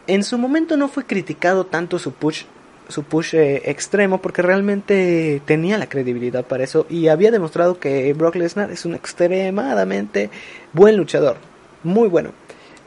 En 0.08 0.24
su 0.24 0.38
momento 0.38 0.78
no 0.78 0.88
fue 0.88 1.06
criticado 1.06 1.66
tanto 1.66 1.98
su 1.98 2.12
push, 2.12 2.44
su 2.90 3.04
push 3.04 3.34
eh, 3.34 3.64
extremo 3.66 4.22
porque 4.22 4.42
realmente 4.42 5.42
tenía 5.46 5.78
la 5.78 5.90
credibilidad 5.90 6.46
para 6.46 6.64
eso 6.64 6.86
y 6.90 7.08
había 7.08 7.32
demostrado 7.32 7.80
que 7.80 8.14
Brock 8.14 8.36
Lesnar 8.36 8.70
es 8.70 8.86
un 8.86 8.94
extremadamente 8.94 10.30
buen 10.74 10.98
luchador, 10.98 11.38
muy 11.84 12.08
bueno. 12.08 12.32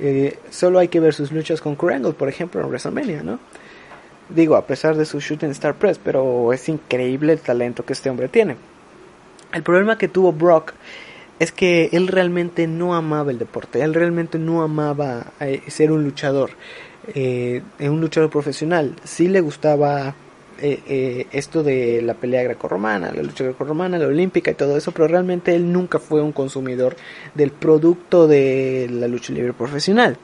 Eh, 0.01 0.39
solo 0.51 0.79
hay 0.79 0.87
que 0.87 1.01
ver 1.01 1.13
sus 1.13 1.33
luchas 1.33 1.61
con 1.61 1.75
Kurt 1.75 2.15
por 2.15 2.29
ejemplo, 2.29 2.61
en 2.61 2.69
WrestleMania, 2.69 3.23
¿no? 3.25 3.41
Digo, 4.29 4.57
a 4.57 4.67
pesar 4.67 4.97
de 4.97 5.05
su 5.05 5.21
Shooting 5.21 5.51
Star 5.51 5.75
Press, 5.75 5.99
pero 6.03 6.53
es 6.53 6.69
increíble 6.69 7.33
el 7.33 7.41
talento 7.41 7.85
que 7.85 7.95
este 7.95 8.11
hombre 8.11 8.29
tiene. 8.29 8.57
El 9.53 9.63
problema 9.63 9.97
que 9.97 10.09
tuvo 10.09 10.33
Brock 10.33 10.75
es 11.39 11.53
que 11.53 11.89
él 11.93 12.09
realmente 12.09 12.67
no 12.67 12.95
amaba 12.95 13.31
el 13.31 13.39
deporte, 13.39 13.83
él 13.83 13.95
realmente 13.95 14.39
no 14.39 14.63
amaba 14.63 15.27
eh, 15.41 15.63
ser 15.69 15.93
un 15.93 16.05
luchador, 16.05 16.51
eh, 17.15 17.63
un 17.81 18.01
luchador 18.01 18.29
profesional. 18.29 18.97
Sí 19.05 19.29
le 19.29 19.41
gustaba 19.41 20.15
eh, 20.61 20.83
eh, 20.89 21.27
esto 21.31 21.63
de 21.63 22.03
la 22.03 22.15
pelea 22.15 22.43
grecorromana, 22.43 23.13
la 23.13 23.23
lucha 23.23 23.45
grecorromana, 23.45 23.97
la 23.97 24.09
olímpica 24.09 24.51
y 24.51 24.55
todo 24.55 24.77
eso, 24.77 24.91
pero 24.91 25.07
realmente 25.07 25.55
él 25.55 25.73
nunca 25.73 26.01
fue 26.01 26.21
un 26.21 26.33
consumidor 26.33 26.97
del 27.37 27.53
producto 27.53 28.27
de 28.27 28.89
la 28.91 29.07
lucha 29.07 29.33
libre 29.33 29.53
profesional. 29.53 30.19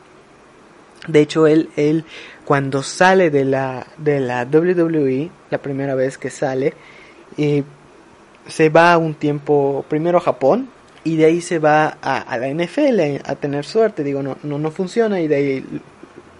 De 1.07 1.21
hecho, 1.21 1.47
él 1.47 2.05
cuando 2.45 2.83
sale 2.83 3.31
de 3.31 3.45
la, 3.45 3.87
de 3.97 4.21
la 4.21 4.45
WWE, 4.45 5.31
la 5.51 5.59
primera 5.59 5.95
vez 5.95 6.19
que 6.19 6.31
sale, 6.31 6.75
eh, 7.39 7.63
se 8.47 8.69
va 8.69 8.99
un 8.99 9.15
tiempo 9.15 9.85
primero 9.89 10.19
a 10.19 10.21
Japón 10.21 10.69
y 11.05 11.17
de 11.17 11.27
ahí 11.27 11.41
se 11.41 11.59
va 11.59 11.99
a, 12.03 12.37
la 12.37 12.49
NFL 12.49 13.23
a 13.25 13.35
tener 13.37 13.65
suerte. 13.65 14.05
Digo, 14.05 14.23
no, 14.23 14.37
no, 14.43 14.59
no 14.59 14.71
funciona 14.71 15.21
y 15.21 15.29
de 15.29 15.37
ahí 15.37 15.65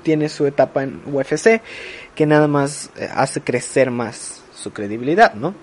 tiene 0.03 0.29
su 0.29 0.47
etapa 0.47 0.83
en 0.83 1.01
UFC 1.13 1.63
que 2.15 2.27
nada 2.27 2.47
más 2.47 2.91
eh, 2.97 3.09
hace 3.13 3.41
crecer 3.41 3.91
más 3.91 4.43
su 4.55 4.73
credibilidad, 4.73 5.35
¿no? 5.35 5.55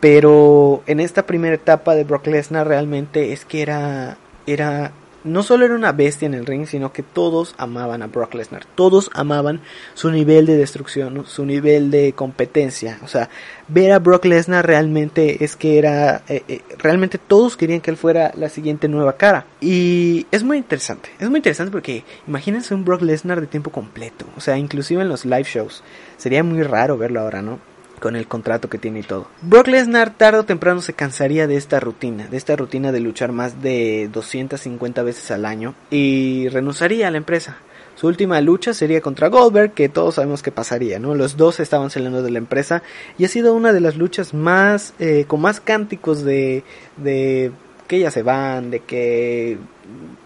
Pero 0.00 0.82
en 0.86 1.00
esta 1.00 1.26
primera 1.26 1.56
etapa 1.56 1.94
de 1.96 2.04
Brock 2.04 2.28
Lesnar 2.28 2.68
realmente 2.68 3.32
es 3.32 3.44
que 3.44 3.62
era, 3.62 4.16
era 4.46 4.92
no 5.24 5.42
solo 5.42 5.64
era 5.64 5.74
una 5.74 5.92
bestia 5.92 6.26
en 6.26 6.34
el 6.34 6.46
ring, 6.46 6.66
sino 6.66 6.92
que 6.92 7.02
todos 7.02 7.54
amaban 7.58 8.02
a 8.02 8.06
Brock 8.06 8.34
Lesnar. 8.34 8.64
Todos 8.74 9.10
amaban 9.14 9.60
su 9.94 10.10
nivel 10.10 10.46
de 10.46 10.56
destrucción, 10.56 11.24
su 11.26 11.44
nivel 11.44 11.90
de 11.90 12.12
competencia. 12.12 12.98
O 13.02 13.08
sea, 13.08 13.28
ver 13.68 13.92
a 13.92 13.98
Brock 13.98 14.24
Lesnar 14.24 14.66
realmente 14.66 15.44
es 15.44 15.56
que 15.56 15.78
era... 15.78 16.22
Eh, 16.28 16.42
eh, 16.48 16.62
realmente 16.78 17.18
todos 17.18 17.56
querían 17.56 17.80
que 17.80 17.90
él 17.90 17.96
fuera 17.96 18.32
la 18.36 18.48
siguiente 18.48 18.88
nueva 18.88 19.16
cara. 19.16 19.46
Y 19.60 20.26
es 20.30 20.42
muy 20.42 20.56
interesante. 20.56 21.10
Es 21.18 21.28
muy 21.28 21.38
interesante 21.38 21.72
porque 21.72 22.04
imagínense 22.26 22.74
un 22.74 22.84
Brock 22.84 23.02
Lesnar 23.02 23.40
de 23.40 23.46
tiempo 23.46 23.70
completo. 23.70 24.24
O 24.36 24.40
sea, 24.40 24.56
inclusive 24.56 25.02
en 25.02 25.08
los 25.08 25.24
live 25.24 25.44
shows. 25.44 25.82
Sería 26.16 26.42
muy 26.42 26.62
raro 26.62 26.96
verlo 26.96 27.20
ahora, 27.20 27.42
¿no? 27.42 27.58
Con 27.98 28.16
el 28.16 28.26
contrato 28.26 28.68
que 28.68 28.78
tiene 28.78 29.00
y 29.00 29.02
todo. 29.02 29.28
Brock 29.42 29.68
Lesnar 29.68 30.14
tarde 30.14 30.40
o 30.40 30.44
temprano 30.44 30.80
se 30.80 30.92
cansaría 30.92 31.46
de 31.46 31.56
esta 31.56 31.80
rutina, 31.80 32.26
de 32.26 32.36
esta 32.36 32.56
rutina 32.56 32.92
de 32.92 33.00
luchar 33.00 33.32
más 33.32 33.62
de 33.62 34.08
250 34.12 35.02
veces 35.02 35.30
al 35.30 35.44
año 35.44 35.74
y 35.90 36.48
renunciaría 36.48 37.08
a 37.08 37.10
la 37.10 37.18
empresa. 37.18 37.58
Su 37.94 38.06
última 38.06 38.40
lucha 38.40 38.74
sería 38.74 39.00
contra 39.00 39.26
Goldberg, 39.28 39.72
que 39.72 39.88
todos 39.88 40.14
sabemos 40.14 40.40
que 40.40 40.52
pasaría, 40.52 41.00
¿no? 41.00 41.16
Los 41.16 41.36
dos 41.36 41.58
estaban 41.58 41.90
saliendo 41.90 42.22
de 42.22 42.30
la 42.30 42.38
empresa 42.38 42.84
y 43.18 43.24
ha 43.24 43.28
sido 43.28 43.54
una 43.54 43.72
de 43.72 43.80
las 43.80 43.96
luchas 43.96 44.34
más, 44.34 44.94
eh, 45.00 45.24
con 45.26 45.40
más 45.40 45.60
cánticos 45.60 46.22
de, 46.22 46.62
de 46.96 47.50
que 47.88 47.98
ya 47.98 48.12
se 48.12 48.22
van, 48.22 48.70
de 48.70 48.80
que 48.80 49.58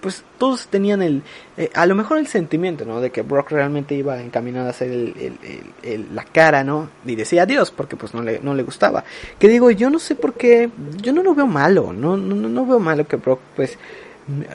pues 0.01 0.25
todos 0.39 0.67
tenían 0.67 1.03
el, 1.03 1.23
eh, 1.57 1.71
a 1.75 1.87
lo 1.87 1.95
mejor 1.95 2.19
el 2.19 2.27
sentimiento, 2.27 2.85
¿no? 2.85 3.01
De 3.01 3.11
que 3.11 3.23
Brock 3.23 3.51
realmente 3.51 3.95
iba 3.95 4.21
encaminado 4.21 4.69
a 4.69 4.73
ser 4.73 4.91
el, 4.91 6.09
la 6.13 6.25
cara, 6.25 6.65
¿no? 6.65 6.91
Y 7.07 7.15
decía 7.15 7.43
adiós 7.43 7.71
porque 7.71 7.97
pues 7.97 8.13
no 8.15 8.23
le, 8.23 8.41
no 8.41 8.55
le 8.55 8.63
gustaba. 8.63 9.05
Que 9.39 9.49
digo, 9.49 9.71
yo 9.71 9.91
no 9.91 9.99
sé 9.99 10.17
por 10.17 10.35
qué, 10.35 10.71
yo 11.01 11.13
no 11.13 11.23
lo 11.23 11.35
veo 11.35 11.47
malo, 11.47 11.93
no, 11.93 12.17
no, 12.17 12.35
no 12.35 12.67
veo 12.67 12.81
malo 12.81 13.07
que 13.07 13.17
Brock 13.17 13.41
pues 13.55 13.79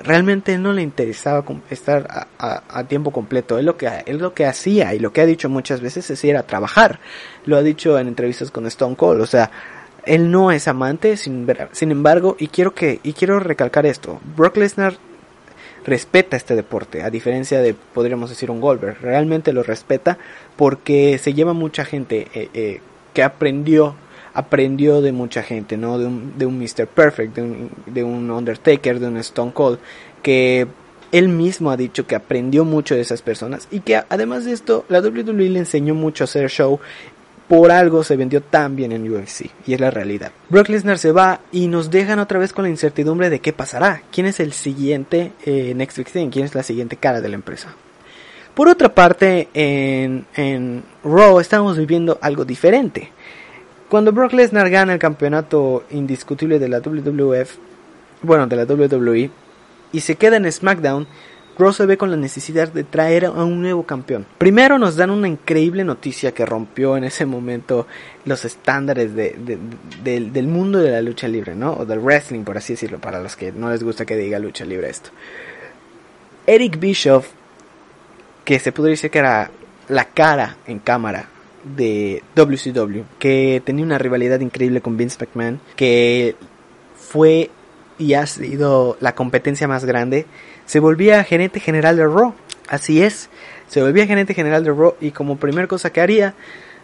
realmente 0.03 0.57
no 0.57 0.73
le 0.73 0.81
interesaba 0.81 1.43
estar 1.69 2.29
a, 2.39 2.83
tiempo 2.85 3.11
completo. 3.11 3.57
Él 3.57 3.65
lo, 3.65 3.77
que, 3.77 3.89
él 4.05 4.17
lo 4.17 4.33
que 4.33 4.45
hacía 4.45 4.93
y 4.93 4.99
lo 4.99 5.11
que 5.11 5.21
ha 5.21 5.25
dicho 5.25 5.49
muchas 5.49 5.81
veces 5.81 6.09
es 6.09 6.23
ir 6.23 6.37
a 6.37 6.43
trabajar. 6.43 6.99
Lo 7.45 7.57
ha 7.57 7.61
dicho 7.61 7.99
en 7.99 8.07
entrevistas 8.07 8.51
con 8.51 8.65
Stone 8.67 8.95
Cold. 8.95 9.21
O 9.21 9.25
sea, 9.25 9.51
él 10.07 10.31
no 10.31 10.51
es 10.51 10.67
amante, 10.67 11.17
sin, 11.17 11.47
sin 11.71 11.91
embargo, 11.91 12.35
y 12.39 12.47
quiero, 12.47 12.73
que, 12.73 12.99
y 13.03 13.13
quiero 13.13 13.39
recalcar 13.39 13.85
esto. 13.85 14.19
Brock 14.35 14.57
Lesnar 14.57 14.97
respeta 15.85 16.35
este 16.35 16.55
deporte, 16.55 17.03
a 17.03 17.09
diferencia 17.09 17.61
de, 17.61 17.73
podríamos 17.73 18.29
decir, 18.29 18.51
un 18.51 18.59
Goldberg. 18.59 18.99
Realmente 19.01 19.53
lo 19.53 19.63
respeta 19.63 20.17
porque 20.55 21.17
se 21.17 21.33
lleva 21.33 21.53
mucha 21.53 21.85
gente 21.85 22.27
eh, 22.33 22.49
eh, 22.53 22.81
que 23.13 23.23
aprendió 23.23 23.95
aprendió 24.33 25.01
de 25.01 25.11
mucha 25.11 25.41
gente, 25.41 25.77
¿no? 25.77 25.97
De 25.97 26.05
un, 26.05 26.37
de 26.37 26.45
un 26.45 26.59
Mr. 26.59 26.85
Perfect, 26.85 27.35
de 27.35 27.41
un, 27.41 27.71
de 27.87 28.03
un 28.03 28.29
Undertaker, 28.29 28.99
de 28.99 29.07
un 29.07 29.17
Stone 29.17 29.51
Cold, 29.51 29.79
que 30.21 30.67
él 31.11 31.29
mismo 31.29 31.71
ha 31.71 31.77
dicho 31.77 32.05
que 32.05 32.15
aprendió 32.15 32.63
mucho 32.63 32.93
de 32.93 33.01
esas 33.01 33.23
personas 33.23 33.67
y 33.71 33.79
que 33.79 33.95
además 33.95 34.45
de 34.45 34.51
esto 34.51 34.85
la 34.89 34.99
WWE 34.99 35.49
le 35.49 35.59
enseñó 35.59 35.95
mucho 35.95 36.23
a 36.23 36.25
hacer 36.25 36.51
show 36.51 36.79
por 37.47 37.71
algo 37.71 38.03
se 38.03 38.17
vendió 38.17 38.41
tan 38.41 38.75
bien 38.75 38.91
en 38.91 39.09
UFC 39.11 39.45
y 39.65 39.73
es 39.73 39.79
la 39.79 39.91
realidad. 39.91 40.31
Brock 40.49 40.69
Lesnar 40.69 40.97
se 40.97 41.11
va 41.11 41.39
y 41.51 41.67
nos 41.67 41.89
dejan 41.89 42.19
otra 42.19 42.39
vez 42.39 42.51
con 42.53 42.63
la 42.63 42.69
incertidumbre 42.69 43.29
de 43.29 43.39
qué 43.39 43.53
pasará, 43.53 44.01
quién 44.11 44.25
es 44.27 44.39
el 44.39 44.53
siguiente 44.53 45.31
eh, 45.45 45.73
Next 45.75 45.97
Big 45.97 46.11
Thing, 46.11 46.29
quién 46.29 46.45
es 46.45 46.55
la 46.55 46.63
siguiente 46.63 46.97
cara 46.97 47.21
de 47.21 47.29
la 47.29 47.35
empresa. 47.35 47.73
Por 48.53 48.67
otra 48.67 48.93
parte, 48.93 49.49
en, 49.53 50.25
en 50.35 50.83
Raw 51.03 51.39
estamos 51.39 51.77
viviendo 51.77 52.17
algo 52.21 52.43
diferente. 52.43 53.11
Cuando 53.87 54.11
Brock 54.11 54.33
Lesnar 54.33 54.69
gana 54.69 54.93
el 54.93 54.99
campeonato 54.99 55.83
indiscutible 55.91 56.59
de 56.59 56.67
la 56.67 56.79
WWF, 56.79 57.55
bueno, 58.23 58.47
de 58.47 58.55
la 58.55 58.63
WWE, 58.63 59.29
y 59.91 59.99
se 60.01 60.15
queda 60.15 60.37
en 60.37 60.51
SmackDown, 60.51 61.07
Raw 61.57 61.73
se 61.73 61.85
ve 61.85 61.97
con 61.97 62.11
la 62.11 62.17
necesidad 62.17 62.71
de 62.71 62.83
traer 62.83 63.25
a 63.25 63.31
un 63.31 63.61
nuevo 63.61 63.83
campeón. 63.83 64.25
Primero 64.37 64.77
nos 64.77 64.95
dan 64.95 65.09
una 65.09 65.27
increíble 65.27 65.83
noticia 65.83 66.31
que 66.31 66.45
rompió 66.45 66.95
en 66.97 67.03
ese 67.03 67.25
momento 67.25 67.87
los 68.25 68.45
estándares 68.45 69.15
del 69.15 70.47
mundo 70.47 70.79
de 70.79 70.91
la 70.91 71.01
lucha 71.01 71.27
libre, 71.27 71.55
¿no? 71.55 71.73
O 71.73 71.85
del 71.85 71.99
wrestling, 71.99 72.43
por 72.43 72.57
así 72.57 72.73
decirlo, 72.73 72.99
para 72.99 73.21
los 73.21 73.35
que 73.35 73.51
no 73.51 73.71
les 73.71 73.83
gusta 73.83 74.05
que 74.05 74.15
diga 74.15 74.37
lucha 74.37 74.65
libre 74.65 74.89
esto. 74.89 75.09
Eric 76.45 76.79
Bischoff, 76.79 77.29
que 78.45 78.59
se 78.59 78.71
pudo 78.71 78.85
decir 78.87 79.09
que 79.09 79.19
era 79.19 79.49
la 79.89 80.05
cara 80.05 80.57
en 80.67 80.79
cámara 80.79 81.27
de 81.75 82.21
WCW, 82.35 83.01
que 83.17 83.61
tenía 83.65 83.83
una 83.83 83.97
rivalidad 83.97 84.39
increíble 84.39 84.81
con 84.81 84.95
Vince 84.95 85.17
McMahon, 85.19 85.59
que 85.75 86.35
fue 86.95 87.49
y 87.97 88.13
ha 88.13 88.25
sido 88.25 88.97
la 88.99 89.15
competencia 89.15 89.67
más 89.67 89.85
grande, 89.85 90.25
se 90.65 90.79
volvía 90.79 91.23
gerente 91.23 91.59
general 91.59 91.97
de 91.97 92.05
Raw. 92.05 92.33
Así 92.67 93.01
es, 93.01 93.29
se 93.67 93.81
volvía 93.81 94.05
gerente 94.05 94.33
general 94.33 94.63
de 94.63 94.71
Raw 94.71 94.95
y 94.99 95.11
como 95.11 95.37
primera 95.37 95.67
cosa 95.67 95.91
que 95.91 96.01
haría 96.01 96.35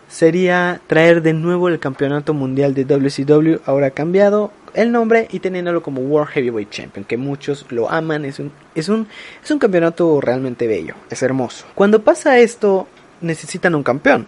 sería 0.08 0.82
traer 0.88 1.22
de 1.22 1.34
nuevo 1.34 1.70
el 1.70 1.79
campeonato 1.79 2.34
mundial 2.34 2.74
de 2.74 2.86
WCW, 2.86 3.62
ahora 3.65 3.91
cambiado 3.91 4.51
el 4.74 4.91
nombre 4.91 5.27
y 5.32 5.39
teniéndolo 5.39 5.82
como 5.82 6.01
World 6.01 6.29
Heavyweight 6.29 6.70
Champion, 6.70 7.05
que 7.05 7.17
muchos 7.17 7.65
lo 7.70 7.91
aman, 7.91 8.25
es 8.25 8.39
un, 8.39 8.51
es 8.75 8.89
un, 8.89 9.08
es 9.43 9.51
un 9.51 9.60
campeonato 9.60 10.20
realmente 10.22 10.67
bello, 10.67 10.96
es 11.10 11.22
hermoso. 11.24 11.65
Cuando 11.75 12.03
pasa 12.03 12.39
esto, 12.39 12.88
necesitan 13.22 13.75
un 13.75 13.84
campeón. 13.84 14.27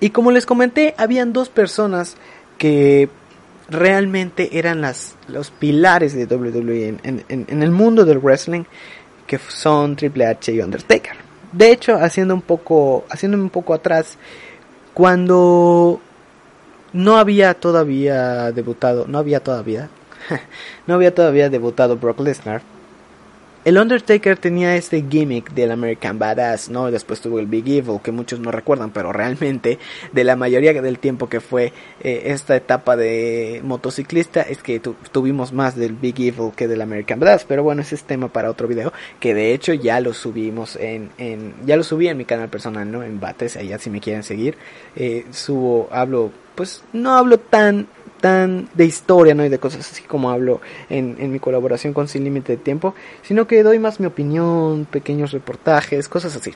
Y 0.00 0.10
como 0.10 0.30
les 0.30 0.46
comenté, 0.46 0.94
habían 0.96 1.32
dos 1.32 1.50
personas 1.50 2.16
que 2.58 3.08
realmente 3.70 4.58
eran 4.58 4.80
las, 4.80 5.16
los 5.28 5.50
pilares 5.50 6.14
de 6.14 6.26
WWE 6.26 6.98
en, 7.02 7.62
el 7.62 7.70
mundo 7.70 8.04
del 8.04 8.18
wrestling, 8.18 8.64
que 9.26 9.38
son 9.38 9.96
Triple 9.96 10.26
H 10.26 10.52
y 10.52 10.60
Undertaker. 10.60 11.16
De 11.52 11.70
hecho, 11.70 11.94
haciendo 11.96 12.34
un 12.34 12.42
poco, 12.42 13.04
haciéndome 13.10 13.44
un 13.44 13.50
poco 13.50 13.74
atrás, 13.74 14.18
cuando 14.92 16.00
no 16.92 17.16
había 17.16 17.54
todavía 17.54 18.52
debutado, 18.52 19.06
no 19.06 19.18
había 19.18 19.40
todavía, 19.40 19.88
no 20.86 20.94
había 20.94 21.14
todavía 21.14 21.48
debutado 21.48 21.96
Brock 21.96 22.20
Lesnar, 22.20 22.62
el 23.64 23.76
Undertaker 23.76 24.38
tenía 24.38 24.76
este 24.76 25.04
gimmick 25.08 25.52
del 25.52 25.70
American 25.70 26.18
Badass, 26.18 26.70
¿no? 26.70 26.90
Después 26.90 27.20
tuvo 27.20 27.38
el 27.38 27.46
Big 27.46 27.68
Evil, 27.68 28.00
que 28.02 28.10
muchos 28.10 28.40
no 28.40 28.50
recuerdan, 28.50 28.90
pero 28.90 29.12
realmente 29.12 29.78
de 30.12 30.24
la 30.24 30.34
mayoría 30.34 30.72
del 30.80 30.98
tiempo 30.98 31.28
que 31.28 31.40
fue 31.40 31.72
eh, 32.00 32.22
esta 32.26 32.56
etapa 32.56 32.96
de 32.96 33.60
motociclista 33.62 34.40
es 34.42 34.62
que 34.62 34.80
tuvimos 34.80 35.52
más 35.52 35.76
del 35.76 35.92
Big 35.92 36.18
Evil 36.20 36.52
que 36.56 36.68
del 36.68 36.80
American 36.80 37.20
Badass, 37.20 37.44
pero 37.44 37.62
bueno, 37.62 37.82
ese 37.82 37.96
es 37.96 38.04
tema 38.04 38.28
para 38.28 38.50
otro 38.50 38.66
video, 38.66 38.92
que 39.18 39.34
de 39.34 39.52
hecho 39.52 39.74
ya 39.74 40.00
lo 40.00 40.14
subimos 40.14 40.76
en, 40.76 41.10
en 41.18 41.54
ya 41.66 41.76
lo 41.76 41.84
subí 41.84 42.08
en 42.08 42.16
mi 42.16 42.24
canal 42.24 42.48
personal, 42.48 42.90
¿no? 42.90 43.02
En 43.02 43.20
Bates, 43.20 43.56
allá 43.56 43.78
si 43.78 43.90
me 43.90 44.00
quieren 44.00 44.22
seguir, 44.22 44.56
eh, 44.96 45.26
subo, 45.32 45.88
hablo, 45.92 46.32
pues 46.54 46.82
no 46.92 47.14
hablo 47.14 47.38
tan 47.38 47.88
tan 48.20 48.68
de 48.74 48.84
historia, 48.84 49.34
¿no? 49.34 49.44
Y 49.44 49.48
de 49.48 49.58
cosas 49.58 49.90
así 49.90 50.02
como 50.02 50.30
hablo 50.30 50.60
en, 50.88 51.16
en 51.18 51.32
mi 51.32 51.38
colaboración 51.38 51.92
con 51.92 52.08
Sin 52.08 52.24
Límite 52.24 52.56
de 52.56 52.62
Tiempo, 52.62 52.94
sino 53.22 53.46
que 53.46 53.62
doy 53.62 53.78
más 53.78 54.00
mi 54.00 54.06
opinión, 54.06 54.86
pequeños 54.90 55.32
reportajes, 55.32 56.08
cosas 56.08 56.36
así. 56.36 56.54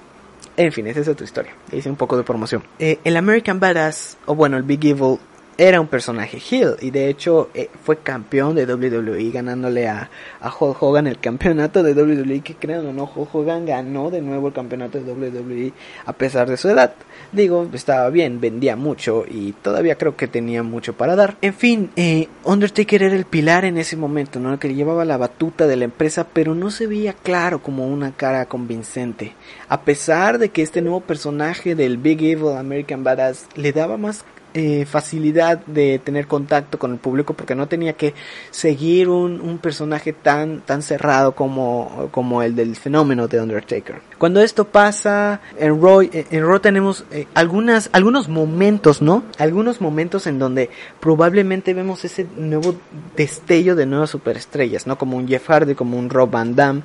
En 0.56 0.72
fin, 0.72 0.86
esa 0.86 1.00
es 1.00 1.08
otra 1.08 1.24
historia. 1.24 1.52
Hice 1.72 1.90
un 1.90 1.96
poco 1.96 2.16
de 2.16 2.22
promoción. 2.22 2.62
Eh, 2.78 2.98
el 3.04 3.16
American 3.16 3.58
Badass, 3.58 4.18
o 4.26 4.34
bueno, 4.34 4.56
el 4.56 4.62
Big 4.62 4.84
Evil, 4.84 5.18
era 5.56 5.80
un 5.80 5.86
personaje 5.86 6.38
heel 6.38 6.76
y 6.80 6.90
de 6.90 7.08
hecho 7.08 7.50
eh, 7.54 7.70
fue 7.84 7.98
campeón 7.98 8.54
de 8.54 8.66
WWE 8.66 9.30
ganándole 9.30 9.88
a, 9.88 10.10
a 10.40 10.52
Hulk 10.52 10.82
Hogan 10.82 11.06
el 11.06 11.18
campeonato 11.18 11.82
de 11.82 11.92
WWE 11.92 12.40
que 12.40 12.54
crean 12.54 12.86
o 12.86 12.92
no 12.92 13.04
Hulk 13.04 13.34
Hogan 13.34 13.66
ganó 13.66 14.10
de 14.10 14.20
nuevo 14.20 14.48
el 14.48 14.54
campeonato 14.54 15.00
de 15.00 15.12
WWE 15.12 15.72
a 16.06 16.12
pesar 16.12 16.48
de 16.48 16.56
su 16.56 16.68
edad. 16.68 16.94
Digo 17.32 17.68
estaba 17.72 18.10
bien 18.10 18.40
vendía 18.40 18.76
mucho 18.76 19.24
y 19.28 19.52
todavía 19.52 19.96
creo 19.96 20.16
que 20.16 20.28
tenía 20.28 20.62
mucho 20.62 20.94
para 20.94 21.16
dar. 21.16 21.36
En 21.40 21.54
fin 21.54 21.90
eh, 21.96 22.28
Undertaker 22.44 23.02
era 23.02 23.14
el 23.14 23.24
pilar 23.24 23.64
en 23.64 23.78
ese 23.78 23.96
momento 23.96 24.40
no 24.40 24.58
que 24.58 24.74
llevaba 24.74 25.04
la 25.04 25.16
batuta 25.16 25.66
de 25.66 25.76
la 25.76 25.84
empresa 25.84 26.26
pero 26.32 26.54
no 26.54 26.70
se 26.70 26.86
veía 26.86 27.12
claro 27.12 27.62
como 27.62 27.86
una 27.86 28.12
cara 28.12 28.46
convincente. 28.46 29.34
A 29.68 29.82
pesar 29.82 30.38
de 30.38 30.48
que 30.48 30.62
este 30.62 30.82
nuevo 30.82 31.00
personaje 31.00 31.74
del 31.74 31.96
Big 31.96 32.22
Evil 32.22 32.56
American 32.56 33.04
Badass 33.04 33.46
le 33.54 33.72
daba 33.72 33.96
más 33.96 34.24
eh, 34.54 34.86
facilidad 34.86 35.58
de 35.66 35.98
tener 35.98 36.28
contacto 36.28 36.78
con 36.78 36.92
el 36.92 36.98
público 36.98 37.34
porque 37.34 37.56
no 37.56 37.66
tenía 37.66 37.94
que 37.94 38.14
seguir 38.52 39.08
un, 39.08 39.40
un, 39.40 39.58
personaje 39.58 40.12
tan, 40.12 40.60
tan 40.60 40.80
cerrado 40.80 41.34
como, 41.34 42.08
como 42.12 42.40
el 42.40 42.54
del 42.54 42.76
fenómeno 42.76 43.26
de 43.26 43.40
Undertaker. 43.40 44.00
Cuando 44.16 44.40
esto 44.40 44.64
pasa, 44.64 45.40
en 45.58 45.82
Raw, 45.82 46.02
en 46.02 46.46
Raw 46.46 46.60
tenemos 46.60 47.04
eh, 47.10 47.26
algunas, 47.34 47.90
algunos 47.92 48.28
momentos, 48.28 49.02
¿no? 49.02 49.24
Algunos 49.38 49.80
momentos 49.80 50.28
en 50.28 50.38
donde 50.38 50.70
probablemente 51.00 51.74
vemos 51.74 52.04
ese 52.04 52.24
nuevo 52.36 52.76
destello 53.16 53.74
de 53.74 53.86
nuevas 53.86 54.10
superestrellas, 54.10 54.86
¿no? 54.86 54.96
Como 54.96 55.16
un 55.16 55.26
Jeff 55.26 55.50
Hardy, 55.50 55.74
como 55.74 55.98
un 55.98 56.10
Rob 56.10 56.30
Van 56.30 56.54
Damme, 56.54 56.82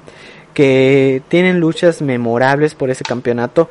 que 0.53 1.21
tienen 1.27 1.59
luchas 1.59 2.01
memorables 2.01 2.73
por 2.73 2.89
ese 2.89 3.03
campeonato 3.03 3.69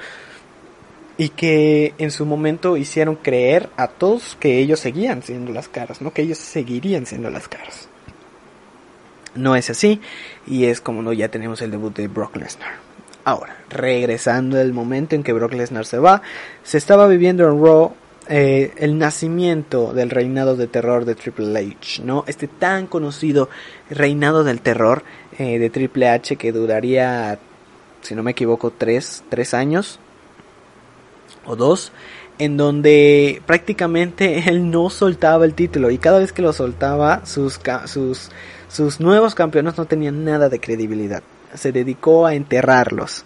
y 1.18 1.30
que 1.30 1.94
en 1.98 2.12
su 2.12 2.24
momento 2.24 2.76
hicieron 2.76 3.16
creer 3.16 3.68
a 3.76 3.88
todos 3.88 4.36
que 4.38 4.58
ellos 4.60 4.78
seguían 4.78 5.22
siendo 5.22 5.52
las 5.52 5.68
caras, 5.68 6.00
no 6.00 6.12
que 6.12 6.22
ellos 6.22 6.38
seguirían 6.38 7.04
siendo 7.06 7.28
las 7.28 7.48
caras. 7.48 7.88
No 9.34 9.56
es 9.56 9.68
así 9.68 10.00
y 10.46 10.66
es 10.66 10.80
como 10.80 11.02
no 11.02 11.12
ya 11.12 11.28
tenemos 11.28 11.60
el 11.60 11.72
debut 11.72 11.94
de 11.94 12.06
Brock 12.06 12.36
Lesnar. 12.36 12.74
Ahora, 13.24 13.56
regresando 13.68 14.58
al 14.58 14.72
momento 14.72 15.16
en 15.16 15.22
que 15.22 15.32
Brock 15.32 15.52
Lesnar 15.52 15.84
se 15.84 15.98
va, 15.98 16.22
se 16.62 16.78
estaba 16.78 17.08
viviendo 17.08 17.44
en 17.44 17.62
Raw 17.62 17.92
eh, 18.28 18.72
el 18.76 18.96
nacimiento 18.96 19.92
del 19.92 20.10
reinado 20.10 20.56
de 20.56 20.68
terror 20.68 21.04
de 21.04 21.14
Triple 21.14 21.58
H, 21.58 22.02
¿no? 22.04 22.24
Este 22.26 22.46
tan 22.46 22.86
conocido 22.86 23.50
reinado 23.90 24.44
del 24.44 24.60
terror 24.60 25.02
eh, 25.36 25.58
de 25.58 25.68
Triple 25.68 26.08
H 26.08 26.36
que 26.36 26.52
duraría, 26.52 27.38
si 28.02 28.14
no 28.14 28.22
me 28.22 28.30
equivoco, 28.30 28.70
tres, 28.70 29.24
tres 29.28 29.52
años 29.52 29.98
o 31.48 31.56
dos 31.56 31.92
en 32.38 32.56
donde 32.56 33.42
prácticamente 33.46 34.38
él 34.48 34.70
no 34.70 34.90
soltaba 34.90 35.44
el 35.44 35.54
título 35.54 35.90
y 35.90 35.98
cada 35.98 36.18
vez 36.18 36.32
que 36.32 36.42
lo 36.42 36.52
soltaba 36.52 37.26
sus, 37.26 37.60
sus, 37.86 38.30
sus 38.68 39.00
nuevos 39.00 39.34
campeones 39.34 39.76
no 39.76 39.86
tenían 39.86 40.24
nada 40.24 40.48
de 40.48 40.60
credibilidad. 40.60 41.22
Se 41.54 41.72
dedicó 41.72 42.26
a 42.26 42.34
enterrarlos. 42.34 43.24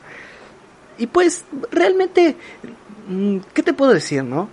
Y 0.98 1.06
pues 1.08 1.44
realmente, 1.70 2.37
mm, 3.08 3.38
¿qué 3.52 3.62
te 3.62 3.72
puedo 3.72 3.92
decir, 3.92 4.22
no? 4.22 4.48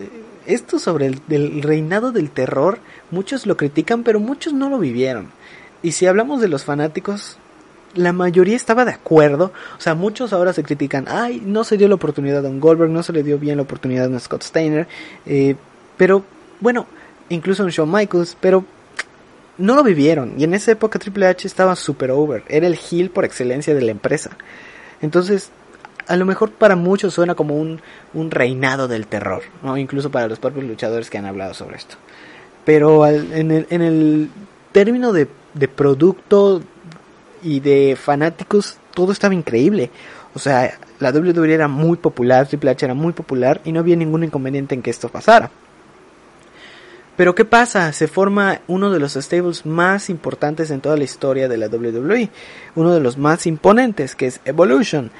Eh, 0.00 0.08
esto 0.46 0.80
sobre 0.80 1.06
el 1.06 1.62
reinado 1.62 2.10
del 2.10 2.30
terror, 2.30 2.80
muchos 3.12 3.46
lo 3.46 3.56
critican, 3.56 4.02
pero 4.02 4.18
muchos 4.18 4.52
no 4.52 4.68
lo 4.68 4.78
vivieron. 4.78 5.30
Y 5.84 5.92
si 5.92 6.06
hablamos 6.06 6.40
de 6.40 6.48
los 6.48 6.64
fanáticos, 6.64 7.38
la 7.94 8.12
mayoría 8.12 8.56
estaba 8.56 8.84
de 8.84 8.92
acuerdo. 8.92 9.52
O 9.78 9.80
sea, 9.80 9.94
muchos 9.94 10.32
ahora 10.32 10.52
se 10.52 10.62
critican, 10.62 11.06
ay, 11.08 11.42
no 11.44 11.64
se 11.64 11.76
dio 11.76 11.88
la 11.88 11.94
oportunidad 11.94 12.44
a 12.44 12.48
un 12.48 12.60
Goldberg, 12.60 12.90
no 12.90 13.02
se 13.02 13.12
le 13.12 13.22
dio 13.22 13.38
bien 13.38 13.56
la 13.56 13.62
oportunidad 13.62 14.14
a 14.14 14.20
Scott 14.20 14.42
Steiner. 14.42 14.88
Eh, 15.26 15.56
pero, 15.96 16.24
bueno, 16.60 16.86
incluso 17.28 17.62
a 17.62 17.66
un 17.66 17.72
Shawn 17.72 17.90
Michaels, 17.90 18.36
pero 18.40 18.64
no 19.58 19.74
lo 19.74 19.82
vivieron. 19.82 20.34
Y 20.38 20.44
en 20.44 20.54
esa 20.54 20.72
época 20.72 20.98
Triple 20.98 21.26
H 21.26 21.46
estaba 21.46 21.76
super 21.76 22.10
over. 22.10 22.44
Era 22.48 22.66
el 22.66 22.78
heel 22.78 23.10
por 23.10 23.24
excelencia 23.24 23.74
de 23.74 23.82
la 23.82 23.90
empresa. 23.90 24.30
Entonces, 25.00 25.50
a 26.06 26.16
lo 26.16 26.24
mejor 26.24 26.50
para 26.52 26.76
muchos 26.76 27.14
suena 27.14 27.34
como 27.34 27.56
un, 27.56 27.80
un 28.14 28.30
reinado 28.30 28.88
del 28.88 29.06
terror, 29.06 29.42
¿no? 29.62 29.76
Incluso 29.76 30.10
para 30.10 30.28
los 30.28 30.38
propios 30.38 30.64
luchadores 30.64 31.10
que 31.10 31.18
han 31.18 31.26
hablado 31.26 31.54
sobre 31.54 31.76
esto. 31.76 31.96
Pero 32.64 33.06
en, 33.06 33.50
el, 33.50 33.66
en 33.70 33.82
el 33.82 34.30
término 34.72 35.12
de, 35.12 35.28
de 35.54 35.68
producto 35.68 36.62
y 37.42 37.60
de 37.60 37.96
fanáticos, 38.00 38.78
todo 38.94 39.12
estaba 39.12 39.34
increíble. 39.34 39.90
O 40.34 40.38
sea, 40.38 40.78
la 40.98 41.10
WWE 41.10 41.52
era 41.52 41.68
muy 41.68 41.96
popular, 41.96 42.46
Triple 42.46 42.70
H 42.70 42.84
era 42.84 42.94
muy 42.94 43.12
popular 43.12 43.60
y 43.64 43.72
no 43.72 43.80
había 43.80 43.96
ningún 43.96 44.24
inconveniente 44.24 44.74
en 44.74 44.82
que 44.82 44.90
esto 44.90 45.08
pasara. 45.08 45.50
Pero 47.16 47.34
¿qué 47.34 47.44
pasa? 47.44 47.92
Se 47.92 48.08
forma 48.08 48.60
uno 48.68 48.90
de 48.90 48.98
los 48.98 49.12
stables 49.12 49.66
más 49.66 50.08
importantes 50.08 50.70
en 50.70 50.80
toda 50.80 50.96
la 50.96 51.04
historia 51.04 51.48
de 51.48 51.58
la 51.58 51.66
WWE, 51.66 52.30
uno 52.74 52.94
de 52.94 53.00
los 53.00 53.18
más 53.18 53.46
imponentes, 53.46 54.14
que 54.14 54.26
es 54.26 54.40
Evolution. 54.46 55.10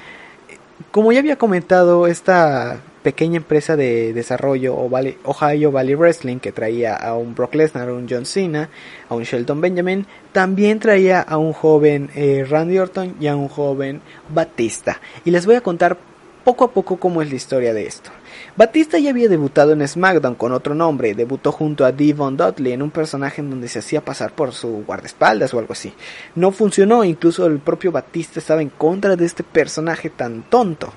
Como 0.91 1.13
ya 1.13 1.19
había 1.19 1.37
comentado, 1.37 2.07
esta 2.07 2.81
pequeña 3.03 3.39
empresa 3.39 3.77
de 3.77 4.13
desarrollo 4.13 4.77
Ohio 4.77 5.73
Valley 5.73 5.95
Wrestling 5.95 6.39
que 6.39 6.53
traía 6.53 6.95
a 6.95 7.17
un 7.17 7.35
Brock 7.35 7.55
Lesnar, 7.55 7.89
a 7.89 7.93
un 7.93 8.07
John 8.09 8.27
Cena, 8.27 8.69
a 9.09 9.15
un 9.15 9.25
Shelton 9.25 9.61
Benjamin, 9.61 10.07
también 10.33 10.79
traía 10.79 11.21
a 11.21 11.37
un 11.37 11.53
joven 11.53 12.11
eh, 12.15 12.47
Randy 12.49 12.79
Orton 12.79 13.17
y 13.21 13.27
a 13.27 13.37
un 13.37 13.49
joven 13.49 14.01
Batista. 14.29 15.01
Y 15.25 15.31
les 15.31 15.47
voy 15.47 15.57
a 15.57 15.61
contar 15.61 15.99
poco 16.45 16.65
a 16.65 16.71
poco 16.73 16.97
cómo 16.97 17.23
es 17.23 17.31
la 17.31 17.37
historia 17.37 17.73
de 17.75 17.87
esto. 17.87 18.11
Batista 18.57 18.99
ya 18.99 19.11
había 19.11 19.29
debutado 19.29 19.73
en 19.73 19.87
SmackDown 19.87 20.35
con 20.35 20.53
otro 20.53 20.75
nombre, 20.75 21.15
debutó 21.15 21.53
junto 21.53 21.85
a 21.85 21.93
Devon 21.93 22.37
Dudley 22.37 22.73
en 22.73 22.83
un 22.83 22.91
personaje 22.91 23.41
en 23.41 23.51
donde 23.51 23.69
se 23.69 23.79
hacía 23.79 24.05
pasar 24.05 24.33
por 24.33 24.53
su 24.53 24.85
guardaespaldas 24.87 25.55
o 25.55 25.59
algo 25.59 25.73
así. 25.73 25.93
No 26.35 26.51
funcionó, 26.51 27.05
incluso 27.05 27.47
el 27.47 27.59
propio 27.59 27.93
Batista 27.93 28.41
estaba 28.41 28.63
en 28.63 28.71
contra 28.71 29.17
de 29.17 29.25
este 29.25 29.43
personaje 29.43 30.11
tan 30.11 30.43
tonto. 30.43 30.93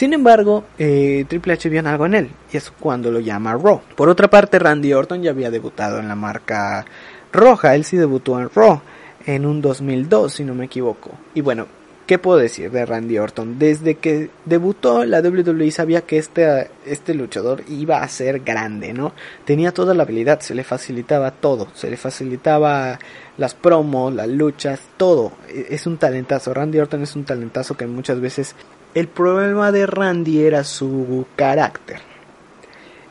Sin 0.00 0.14
embargo, 0.14 0.64
eh, 0.78 1.26
Triple 1.28 1.52
H 1.52 1.68
vio 1.68 1.86
algo 1.86 2.06
en 2.06 2.14
él, 2.14 2.30
y 2.50 2.56
es 2.56 2.70
cuando 2.70 3.10
lo 3.10 3.20
llama 3.20 3.52
Raw. 3.52 3.82
Por 3.94 4.08
otra 4.08 4.30
parte, 4.30 4.58
Randy 4.58 4.94
Orton 4.94 5.20
ya 5.20 5.30
había 5.30 5.50
debutado 5.50 5.98
en 5.98 6.08
la 6.08 6.14
marca 6.14 6.86
roja, 7.30 7.74
él 7.74 7.84
sí 7.84 7.98
debutó 7.98 8.40
en 8.40 8.48
Raw 8.48 8.80
en 9.26 9.44
un 9.44 9.60
2002, 9.60 10.32
si 10.32 10.44
no 10.44 10.54
me 10.54 10.64
equivoco. 10.64 11.10
Y 11.34 11.42
bueno, 11.42 11.66
¿Qué 12.06 12.18
puedo 12.18 12.38
decir 12.38 12.72
de 12.72 12.84
Randy 12.84 13.18
Orton? 13.18 13.60
Desde 13.60 13.94
que 13.94 14.30
debutó 14.44 15.04
la 15.04 15.20
WWE 15.20 15.70
sabía 15.70 16.00
que 16.00 16.18
este, 16.18 16.68
este 16.84 17.14
luchador 17.14 17.62
iba 17.68 18.02
a 18.02 18.08
ser 18.08 18.40
grande, 18.40 18.92
¿no? 18.92 19.12
Tenía 19.44 19.70
toda 19.70 19.94
la 19.94 20.02
habilidad, 20.02 20.40
se 20.40 20.56
le 20.56 20.64
facilitaba 20.64 21.30
todo, 21.30 21.68
se 21.72 21.88
le 21.88 21.96
facilitaba 21.96 22.98
las 23.38 23.54
promos, 23.54 24.12
las 24.12 24.26
luchas, 24.26 24.80
todo. 24.96 25.34
E, 25.48 25.68
es 25.70 25.86
un 25.86 25.98
talentazo, 25.98 26.52
Randy 26.52 26.80
Orton 26.80 27.02
es 27.02 27.14
un 27.14 27.22
talentazo 27.22 27.76
que 27.76 27.86
muchas 27.86 28.20
veces 28.20 28.56
el 28.94 29.08
problema 29.08 29.72
de 29.72 29.86
Randy 29.86 30.42
era 30.42 30.64
su 30.64 31.26
carácter. 31.36 32.00